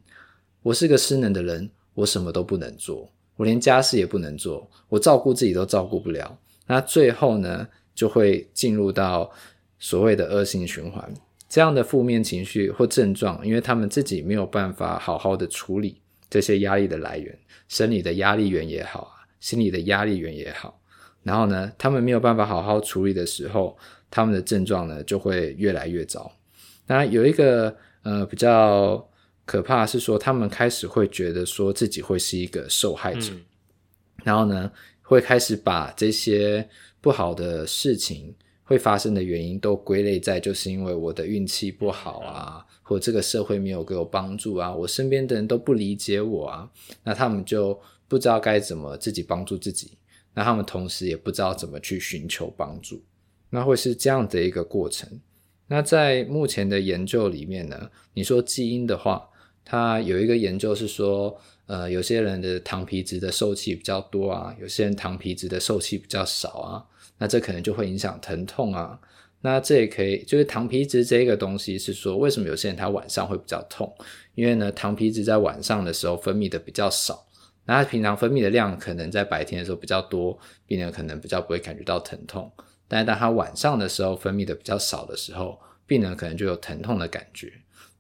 [0.62, 6.38] 我是个失能的人，我什么都不能做，我连家事也不能做，我照顾自己都照顾不了。
[6.66, 9.31] 那最后呢，就会进入到
[9.79, 11.12] 所谓的恶性循环。
[11.48, 17.37] 这样的负面情绪或症状，因为他们自己没有办法好好的处理这些压力的来源，
[17.68, 20.81] 生理的压力源也好啊，心理的压力源也好，
[21.24, 23.76] 然后呢，他们没有办法好好处理的时候，
[24.09, 26.31] 他们的症状呢就会越来越糟。
[26.87, 29.05] 那有一个呃比较
[29.44, 33.40] 可怕的是说，他们开始会觉得说自己会是一个受害者，嗯、
[34.22, 34.70] 然后呢
[35.11, 36.68] 会开始把这些
[37.01, 46.70] 不好的事情会发生的原因都归类在就是因为我的运气不好啊，或这个社会没有给我帮助啊，我身边的人都不理解我啊，
[47.03, 49.99] 那他们就不知道该怎么自己帮助自己，
[50.33, 53.03] 那他们同时也不知道怎么去寻求帮助，
[53.51, 55.20] 那会是这样的一个过程。
[55.66, 59.29] 那在目前的研究里面呢，你说基因的话，
[59.64, 61.37] 它有一个研究是说，
[61.70, 66.85] 呃，有些人的糖皮质的受器比较多啊，有些人糖皮质的受器比较少啊，
[67.18, 68.98] 那这可能就会影响疼痛啊。
[69.42, 73.94] 那这也可以，就是糖皮质这个东西是说，为什么有些人他晚上会比较痛？
[74.35, 77.24] 因为呢，糖皮质在晚上的时候分泌的比较少，
[77.66, 82.50] 那他平常分泌的量可能在白天的时候比较多，病人可能比较不会感觉到疼痛。
[82.88, 85.56] 但是当他晚上的时候分泌的比较少的时候，
[85.87, 87.52] 病人可能就有疼痛的感觉。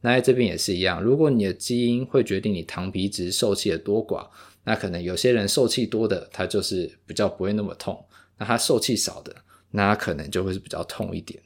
[0.02, 4.26] 那在这边也是一样，如果你的基因会决定你糖皮质受气的多寡，
[4.64, 7.94] 那可能有些人受气多的，他就是比较不会那么痛；
[8.38, 9.34] 那他受气少的，
[9.70, 11.38] 那他可能就会是比较痛一点。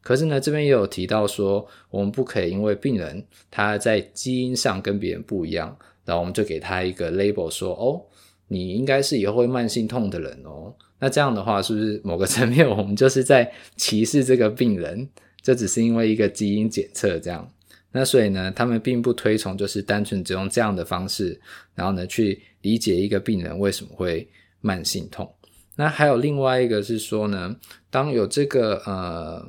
[0.00, 8.00] 可是呢，这边也有提到说，我们不可以因为病人他在基因上跟别人不一样，然后我们就给他一个 label 说，哦，
[8.46, 10.74] 你应该是以后会慢性痛的人哦。
[10.98, 15.06] 那这样的话，是不是某个层面我们就是在歧视这个病人？
[15.42, 17.50] 这只是因为一个基因检测这样。
[17.92, 21.40] 那所以呢，他们并不推崇就是单纯只用这样的方式，
[21.74, 24.28] 然后呢去理解一个病人为什么会
[24.60, 25.32] 慢性痛。
[25.76, 27.56] 那还有另外一个是说呢，
[27.90, 29.48] 当有这个呃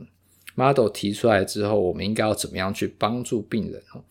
[0.55, 3.81] model 提出来之后，我们应该要怎么样去帮助病人？
[3.93, 4.03] 哦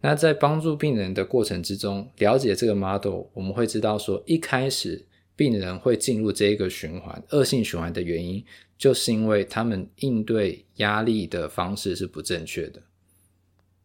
[0.00, 5.04] 那在帮助病人的过程之中，了解这个 model，我们会知道说一开始。
[5.36, 8.40] 病人会进入这一个循环，恶性循环的原因，
[8.78, 12.80] 就是因为他们应对压力的方式是不正确的。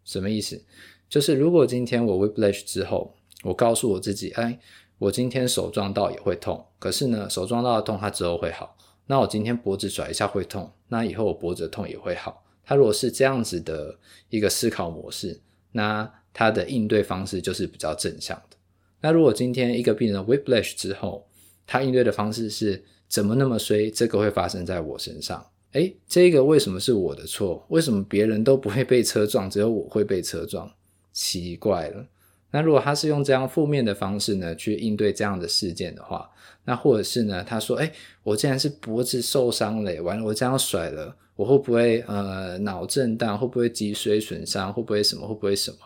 [0.10, 0.60] 什么意思？
[1.08, 4.60] 就是如果今天我 whiplash 之后，我告诉我自己，哎，
[4.98, 8.76] 我今天手撞到也会痛，可是呢，手撞到的痛它之后会好。
[9.06, 12.44] 那我今天脖子甩一下会痛，那以后我脖子的痛也会好。
[12.66, 15.40] 他如果是这样子的一个思考模式，
[15.74, 18.58] 那他的应对方式就是比较正向的。
[19.02, 21.28] 那如果今天一个病人 whiplash 之后，
[21.68, 23.92] 他应对的方式是怎么那么衰？
[23.92, 25.46] 这个会发生在我身上？
[25.74, 27.64] 诶，这个为什么是我的错？
[27.70, 30.72] 为什么别人都不会被车撞， 只有我会被车撞？
[31.14, 32.06] 奇怪了。
[32.52, 36.28] 那如果他是用这样负面的方式呢，去应对这样的事件的话，
[36.66, 37.92] 那或者是呢，他说：“诶，
[38.24, 43.38] 我竟然是脖子受伤了，完了，我这样甩了，我会不会呃脑震荡？
[43.38, 44.74] 会不会脊髓损伤？
[44.74, 45.28] 会不会什么？
[45.28, 45.78] 会不会什么？”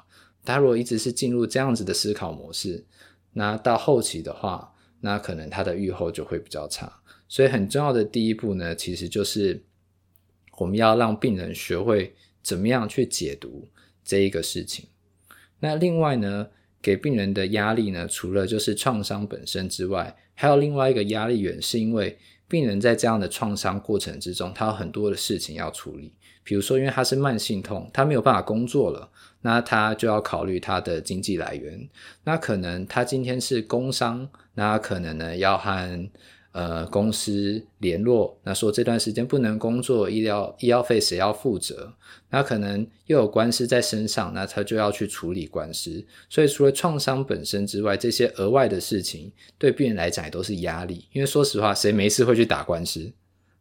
[0.46, 2.86] 他如果一直是进入这样子的思考模式，
[3.34, 9.62] 那到后期的话，那可能他的预后就会比较差，所以很重要的第一步呢，其实就是
[10.58, 13.68] 我们要让病人学会怎么样去解读
[14.04, 14.86] 这一个事情。
[15.60, 16.48] 那另外呢，
[16.82, 26.14] 给病人的压力呢，除了就是创伤本身之外，还有另外一个压力源，是因为病人在这样的创伤过程之中，他有很多的事情要处理。
[26.44, 29.10] 比如说，因为他是慢性痛，他没有办法工作了，
[29.42, 31.88] 那他就要考虑他的经济来源。
[32.26, 34.30] 那可能他今天是工伤。
[34.56, 36.10] 那可能呢，要和
[36.54, 41.94] 呃公司联络，那说这段时间不能工作，医疗医药费谁要负责？
[42.30, 46.04] 那可能又有官司在身上，那他就要去处理官司。
[46.30, 51.06] 所以除了创伤本身之外，这些额外的事情对病人来讲也都是压力。
[51.12, 53.12] 因为说实话，谁没事会去打官司，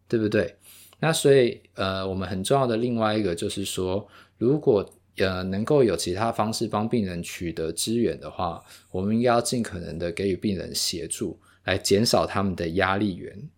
[0.06, 0.54] 对不对？
[1.00, 4.06] 那所以呃，我们很重要的另外一个就是说，
[4.38, 13.48] 如果呃，能够有其他方式帮病人取得资源的话，我们应该要尽可能的给予病人协助，来减少他们的压力源。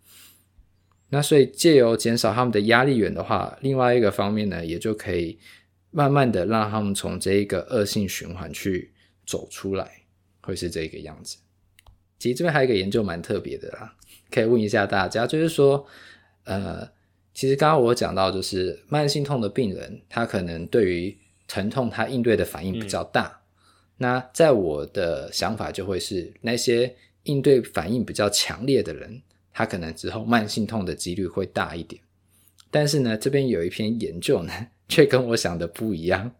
[1.11, 5.39] 那所以借由减少他们的压力源的话，另外一个方面呢，也就可以
[5.91, 8.93] 慢慢的让他们从这一个恶性循环去
[9.25, 10.03] 走出来，
[10.41, 11.37] 会是这个样子。
[12.19, 13.95] 其实这边还有一个研究蛮特别的啦，
[14.31, 15.87] 可以问一下大家，就是说，
[16.45, 16.91] 呃，
[17.33, 23.27] 其实刚刚我讲到，就是慢性痛的病人，他可能对于疼痛他应对的反应比较大。
[23.27, 23.39] 嗯、
[23.99, 29.21] 那在我的想法就会是，那些应对反应比较强烈的人，
[29.53, 32.01] 他可能之后慢性痛的几率会大一点。
[32.71, 34.53] 但是呢，这边有一篇研究呢，
[34.89, 36.33] 却跟我想的不一样。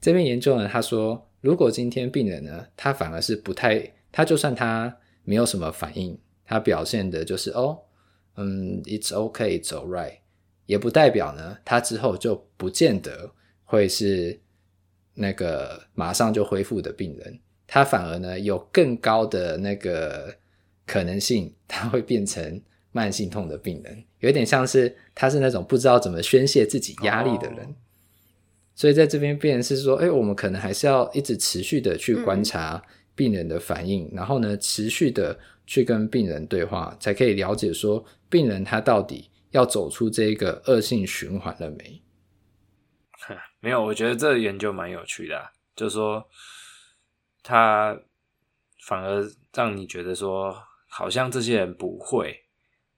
[0.00, 7.78] 这篇研究呢，他说，如果今天病人呢，他反而是不太，他就算他没有什么反应，他表现的就是哦，
[8.36, 10.18] 嗯，it's okay, it's alright，
[10.66, 13.32] 也不代表呢，他之后就不见得
[13.64, 14.40] 会是
[15.14, 20.34] 那个马上就恢复的病人，他反而呢，有更高的那个
[20.84, 22.60] 可能性，他会变成。
[22.90, 27.74] 慢性痛的病人有点像是他是那种不知道怎么宣泄自己压力的人，oh.
[28.74, 32.82] 所以在这边变成是说，哎、欸，我们可能还是要一直持续的去观察
[33.14, 42.02] 病人的反应，嗯、然后呢，持续的去跟病人对话，才可以了解说病人他到底要走出这个恶性循环了没？
[43.60, 46.26] 没有，我觉得这个研究蛮有趣的、啊，就是说
[47.48, 47.98] 他
[48.86, 52.44] 反而让你觉得说，好像这些人不会。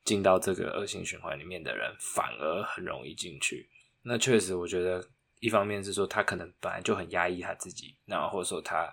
[0.02, 3.68] 进到这个恶性循环里面的人，反而很容易进去。
[4.02, 5.06] 那确实，我觉得
[5.40, 8.92] 一方面是说他可能本来就很压抑他自己，然后或者说他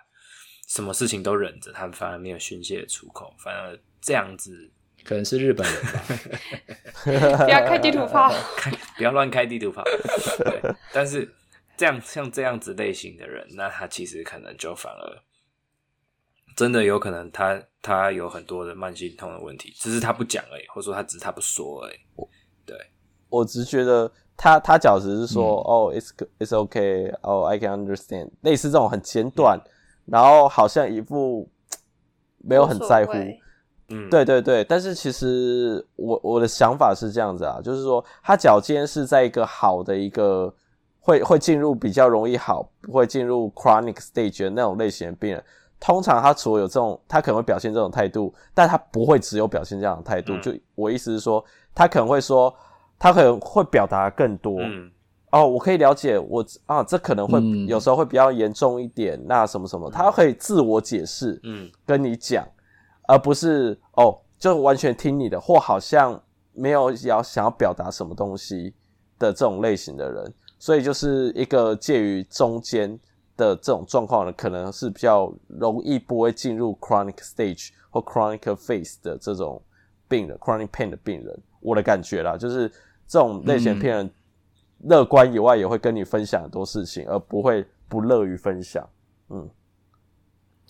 [0.67, 4.69] 什么事情都忍着，他反而没有宣泄的出口，反而这样子
[5.05, 6.03] 可能是日本人吧。
[7.45, 9.81] 不要开地图炮， 开不要乱开地图炮。
[10.43, 10.61] 对，
[10.93, 11.33] 但是
[11.77, 15.23] 这样像这样子类型的人，那他其实可能就反而。
[16.57, 21.95] 真的有可能他他有很多的慢性痛的问题，只是他不讲而已，或者说他只是他不说而已。
[22.65, 22.75] 对，
[23.29, 29.71] 我只是觉得他他讲只是说哦、嗯 oh,，it's it's okay，哦、oh,，I can understand，类似这种很简短，嗯、
[30.07, 31.47] 然后好像一副
[32.43, 33.13] 没有很在乎。
[33.89, 40.53] 嗯，对对对，但是其实我我的想法是这样子啊，就是说他脚尖是在一个好的一个
[40.99, 45.41] 会会进入比较容易好，不会进入 chronic stage 的那种类型的病人。
[45.79, 50.33] 通常他除了有这种，他可能会表现这种态度，但他不会只有表现这样的态度。
[50.33, 51.43] 嗯、就我意思是说，
[51.75, 52.53] 他可能会说，
[52.97, 54.59] 他可能会表达更多。
[54.59, 54.91] 嗯、
[55.31, 59.21] 哦，我可以了解，我啊，这可能会、嗯、有时候会比较严重一点。
[59.27, 62.43] 那什么什么，他可以自我解释，嗯，跟你讲，
[63.07, 66.19] 而不是哦，就完全听你的，或好像
[66.53, 68.73] 没有要想要表达什么东西
[69.19, 70.33] 的这种类型的人。
[70.57, 72.99] 所以就是一个介于中间。
[73.37, 79.61] 的这种状况呢，可能是比较容易不会进入 chronic stage 或 chronic phase 的这种
[80.09, 82.67] 病人，chronic pain 的病人，我的感觉啦，就是
[83.07, 84.09] 这种类型的病人，
[84.83, 88.89] 乐观以外也会跟你分享很多事情，而不会不乐于分享。
[89.29, 89.49] 嗯，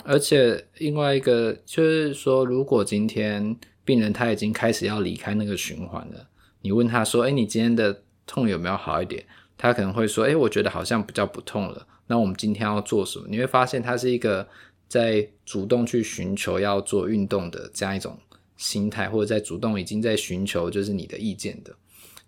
[0.03, 6.27] 而且另外一个就是说，如果今天病人他已经开始要离开那个循环了，
[6.61, 9.23] 你问他说：“哎，你今天的痛有没有好一点？”
[9.57, 13.27] 他可能会说：“哎，我觉得好像比较不痛了。”那我们今天要做什么？
[13.29, 14.47] 你会发现他是一个
[14.87, 18.17] 在主动去寻求要做运动的这样一种
[18.55, 21.75] 心态，或者在主动已经在寻求就是你的意见的。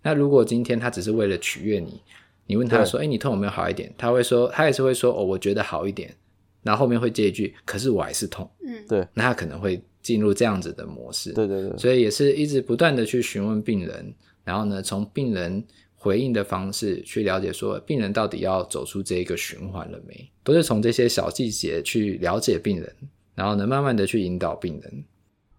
[0.02, 2.00] 那如果今天他只是为了取悦你，
[2.46, 6.14] 你问他说：“哎对，你痛有没有好一点？”他会说，他也是会说：“哦，我觉得好一点。”
[6.62, 9.06] 然后后面会接一句：“可是我还是痛。”嗯，对。
[9.14, 11.32] 那他可能会进入这样子的模式。
[11.32, 11.78] 对对对。
[11.78, 14.14] 所以也是一直不断的去询问病人，
[14.44, 15.64] 然后呢，从病人。
[16.02, 20.30] 回应的方式去了解说病人到底要走出这一个循环了没？
[20.42, 22.90] 都是从这些小细节去了解病人，
[23.34, 25.04] 然后呢，慢慢的去引导病人。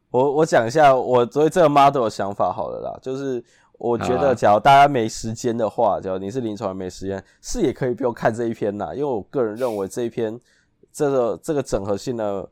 [0.09, 3.43] 我我讲一下我对这个 model 的想法好了啦，就是
[3.77, 10.39] 我觉得，假如大家没时间的话，啊、假如你是临床没时间，是也可以不用看这一篇啦，因为我个人认为这一篇
[10.91, 12.49] 这个这个整合性的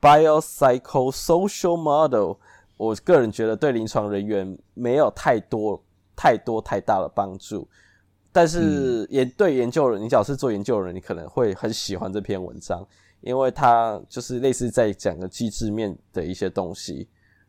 [0.00, 2.32] biopsychosocial model，
[2.78, 5.82] 我个人觉得对临床人员没有太多。
[6.16, 7.68] 太多太大的帮助，
[8.32, 12.82] 但是也对研究人，你只要是做研究人，你可能会很喜欢这篇文章，
[13.20, 17.08] 因为它就是类似在讲个机制面的一些东西，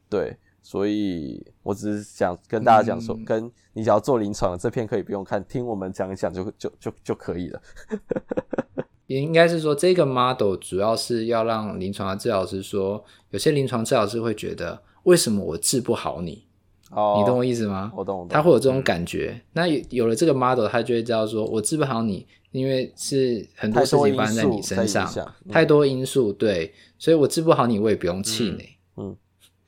[0.09, 7.61] 对，所以我只是想跟大家讲说，嗯、跟你只要做临床的这篇可以不用看，听我们讲一讲就就就就可以了。
[9.07, 16.46] 也应该是说，这个 model 主要是要让临床的治疗师说，有些临床治疗师会觉得，为什么我治不好你？
[16.91, 17.91] 哦，你懂我意思吗？
[17.95, 18.29] 我懂，我懂。
[18.29, 19.33] 他会有这种感觉。
[19.33, 28.77] 嗯、那有了这个 model，他就会知道说，我治不好你，因为是很多事情发生在你身上，太多，嗯、太多因素，对，所以我治不好你，我也不用气馁。
[28.97, 29.15] 嗯，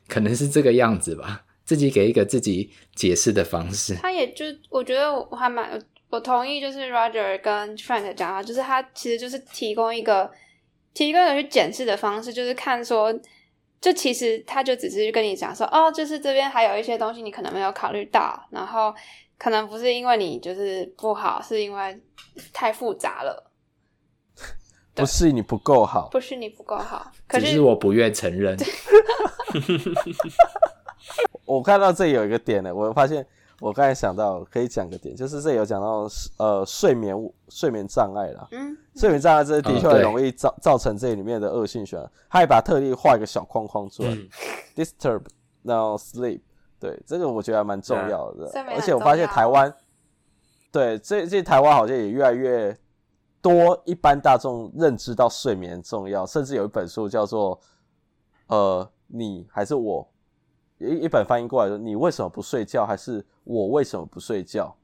[0.07, 1.45] 可能是这个样子吧。
[1.65, 3.93] 自己给一个自己解释的方式。
[3.93, 10.31] 他也就，我觉得我还蛮我同意，就是 Roger 跟 Frank 讲啊，就是他其实就是提供一个
[10.95, 13.13] 提供一个去检视的方式，就是看说，
[13.81, 18.93] 就其实他就只是跟你讲说，哦，就是这边还有一些东西你可能没有考虑到，然后
[19.37, 22.01] 可能不是因为你就是不好，是因为
[22.51, 23.51] 太复杂了，
[24.93, 28.57] 不是你不够好，不是你不够好，可是，只是我不愿承认。
[31.45, 33.25] 我看到这里有一个点呢，我发现。
[33.59, 36.07] 我刚才想到可以讲个点，就是这有讲到
[36.37, 37.13] 呃睡眠
[37.49, 38.47] 睡眠障碍啦。
[38.51, 42.09] 嗯，睡眠障碍这的确很容易造、嗯、造成这里面的恶性循环。
[42.29, 44.29] 他还把特例画一个小框框出来、嗯、
[44.75, 45.23] ，disturb
[45.63, 46.41] now sleep。
[46.79, 48.49] 对，这个我觉得还蛮重要的。
[48.69, 49.73] 而且我发现台湾，
[50.71, 52.77] 对，这这台湾好像也越来越
[53.41, 57.59] 多一般大众认知到睡眠重要，甚至有一本书叫做
[58.47, 60.09] 呃你还是我。
[60.79, 62.85] 一一本翻译过来说，你为什么不睡觉？
[62.85, 64.75] 还是我为什么不睡觉？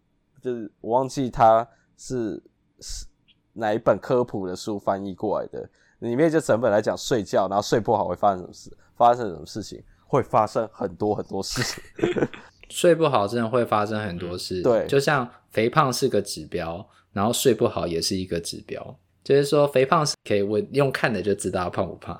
[0.41, 1.68] 就是我忘记它
[1.98, 2.41] 是
[2.82, 3.06] 是
[3.54, 5.68] 哪一本科普的书翻译过来的，
[6.00, 8.78] 里面就整本来讲睡觉，然后睡不好会发生什么事？
[8.96, 9.82] 发生什么事情？
[10.06, 11.84] 会发生很多很多事情。
[12.70, 14.62] 睡不好真的会发生很多事。
[14.62, 19.00] 对，就像肥胖是个指标，然后睡不好也是一个指标。
[19.24, 22.20] 就是说，肥胖是可以问用看的就知道胖不胖，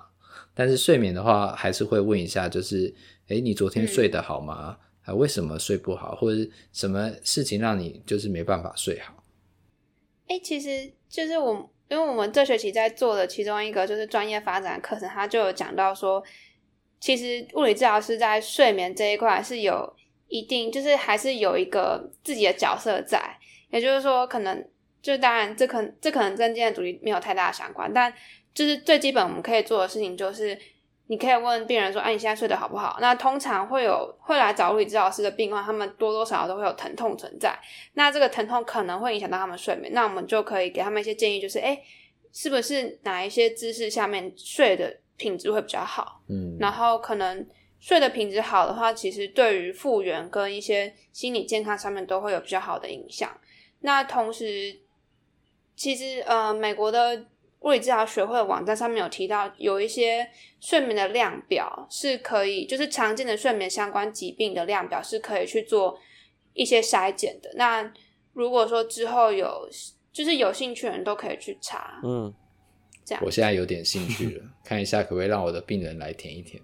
[0.53, 2.95] 但是睡眠的话，还是会问一下，就是。
[3.28, 4.53] 诶，你昨天睡得好吗？
[4.53, 6.15] 啊、嗯，为什么睡不好？
[6.15, 9.23] 或者什么事情让你就是没办法睡好？
[10.28, 16.23] 诶，其实就是我，因为我们这学期在做的其中一个就是专业发展课程，他就有讲到说，
[16.99, 19.95] 其实物理治疗师在睡眠这一块是有
[20.28, 23.38] 一定，就是还是有一个自己的角色在。
[23.71, 24.67] 也就是说，可能
[25.01, 28.13] 就当然这可这可能跟今天的主题没有太大的相关，但
[28.53, 30.55] 就是最基本我们可以做的事情就是。
[31.08, 37.56] 你可以问病人说：“哎、啊，你现在睡得好不好？”那通常会有会来找物理治疗师的病患，他们多多少少都会有疼痛存在。
[37.93, 41.80] 那这个疼痛可能会影响到他们睡眠，那我们就可以给他们一些建议，就是：哎，
[42.34, 46.22] 是不是哪一些姿势下面睡的品质会比较好？
[46.28, 47.47] 嗯，然后可能
[47.80, 53.30] 睡的品质好的话，其实对于复原跟一些心理健康上面都会有比较好的影响。
[53.82, 54.80] 那同时，
[55.76, 57.26] 其实呃，美国的。
[57.66, 60.28] 物理治疗学会的网站上面有提到，有一些
[60.59, 65.97] 睡眠的量表是可以，就是常见的睡眠相关疾病的量表是可以去做
[66.53, 67.49] 一些筛检的。
[67.55, 67.91] 那
[68.34, 69.68] 如果说之后有，
[70.13, 71.99] 就是有兴趣的人都可以去查。
[72.03, 72.32] 嗯，
[73.03, 73.24] 这样。
[73.26, 76.61] 我现在有点兴趣了，看一下可不可以让我的病人来填一填。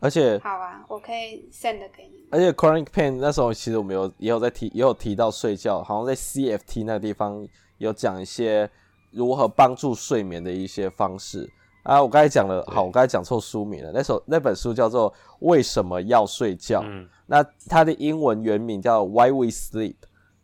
[0.00, 2.26] 而且，好啊，我可以 send 给你。
[2.30, 7.46] 而且 chronic pain 那时候其实我们有也有在提，也有提到睡觉，好像在 CFT 那个地方
[7.76, 8.70] 有讲一些。
[9.14, 11.48] 如何帮助睡眠的一些方式
[11.84, 12.02] 啊？
[12.02, 13.92] 我刚才讲了，好，我刚才讲错书名了。
[13.94, 19.92] 那首那本书叫做《为什么要睡觉》，嗯，那它的英文原名叫《Why We Sleep》，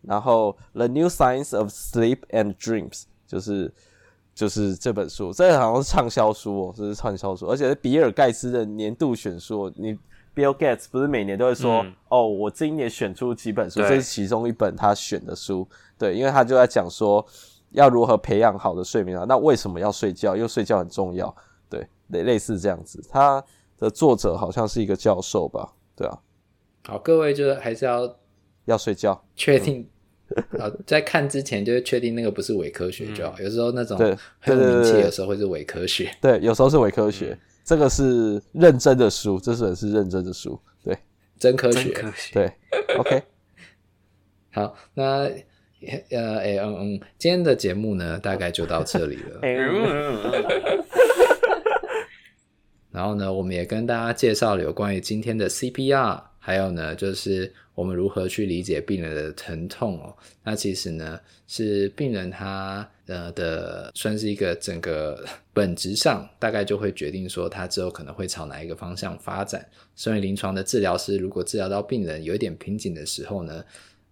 [0.02, 2.90] 然后《The New Science of Sleep and Dreams》
[3.26, 3.72] 就是
[4.34, 9.72] 就是这本书，这个好像是畅销书哦，这是畅销书，而且是比尔盖茨的年度选书。
[9.74, 9.98] 你
[10.32, 15.66] Bill Gates 不是每年都会说，嗯、哦，我今年选出几本书，这是其中一本他选的书，
[15.98, 17.26] 对，因为他就在讲说。
[17.70, 19.24] 要如何培养好的睡眠啊？
[19.28, 20.34] 那为什么要睡觉？
[20.34, 21.34] 因为睡觉很重要，
[21.68, 23.00] 对，类类似这样子。
[23.10, 23.42] 他
[23.78, 25.72] 的作者好像是一个教授吧？
[25.94, 26.18] 对啊。
[26.84, 28.16] 好，各位就是还是要
[28.64, 29.88] 要睡觉，确定
[30.58, 33.38] 啊，在看之前就是确定那个不是伪科学就好。
[33.40, 33.96] 有时候那种
[34.40, 36.10] 很有名气，有时候会是伪科学。
[36.20, 37.38] 对，有时候是伪科学。
[37.62, 40.98] 这个是认真的书，这是是认真的书，对，
[41.38, 42.52] 真科学，科学对。
[42.98, 43.22] OK，
[44.50, 45.30] 好，那。
[46.10, 49.40] 呃，哎，嗯嗯，今天的节目呢，大概就到这里了。
[52.92, 60.14] 然后呢，我们也跟大家介绍了有关于今天的 CPR，还有呢，就是我们如何去理解病人的疼痛哦。
[60.42, 69.64] 那其实呢，是病人他呃的，算是一个整个本质上，大概就会决定说他之后可能会朝哪一个方向发展。
[69.94, 73.64] 所以临床的治疗师，如果治疗到病人有一点瓶颈的时候呢，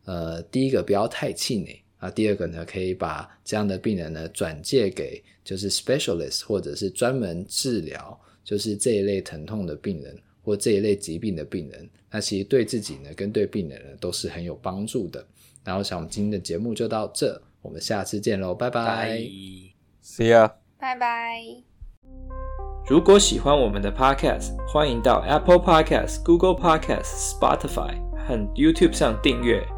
[0.05, 15.23] 呃，第一个不要太气馁啊，第二个呢，可以把这样的病人呢转介给就是 specialist 或者是专门治疗就是这一类疼痛的病人或这一类疾病的病人，那其实对自己呢跟对病人呢都是很有帮助的。
[15.63, 19.19] 然后，想我们今天的节目就到这，我们下次见喽，拜拜
[20.03, 21.43] ，See ya，拜拜。
[22.89, 29.78] 如果喜欢我们的 podcast，欢迎到 Apple Podcast、Google Podcast、Spotify 和 YouTube 上订阅。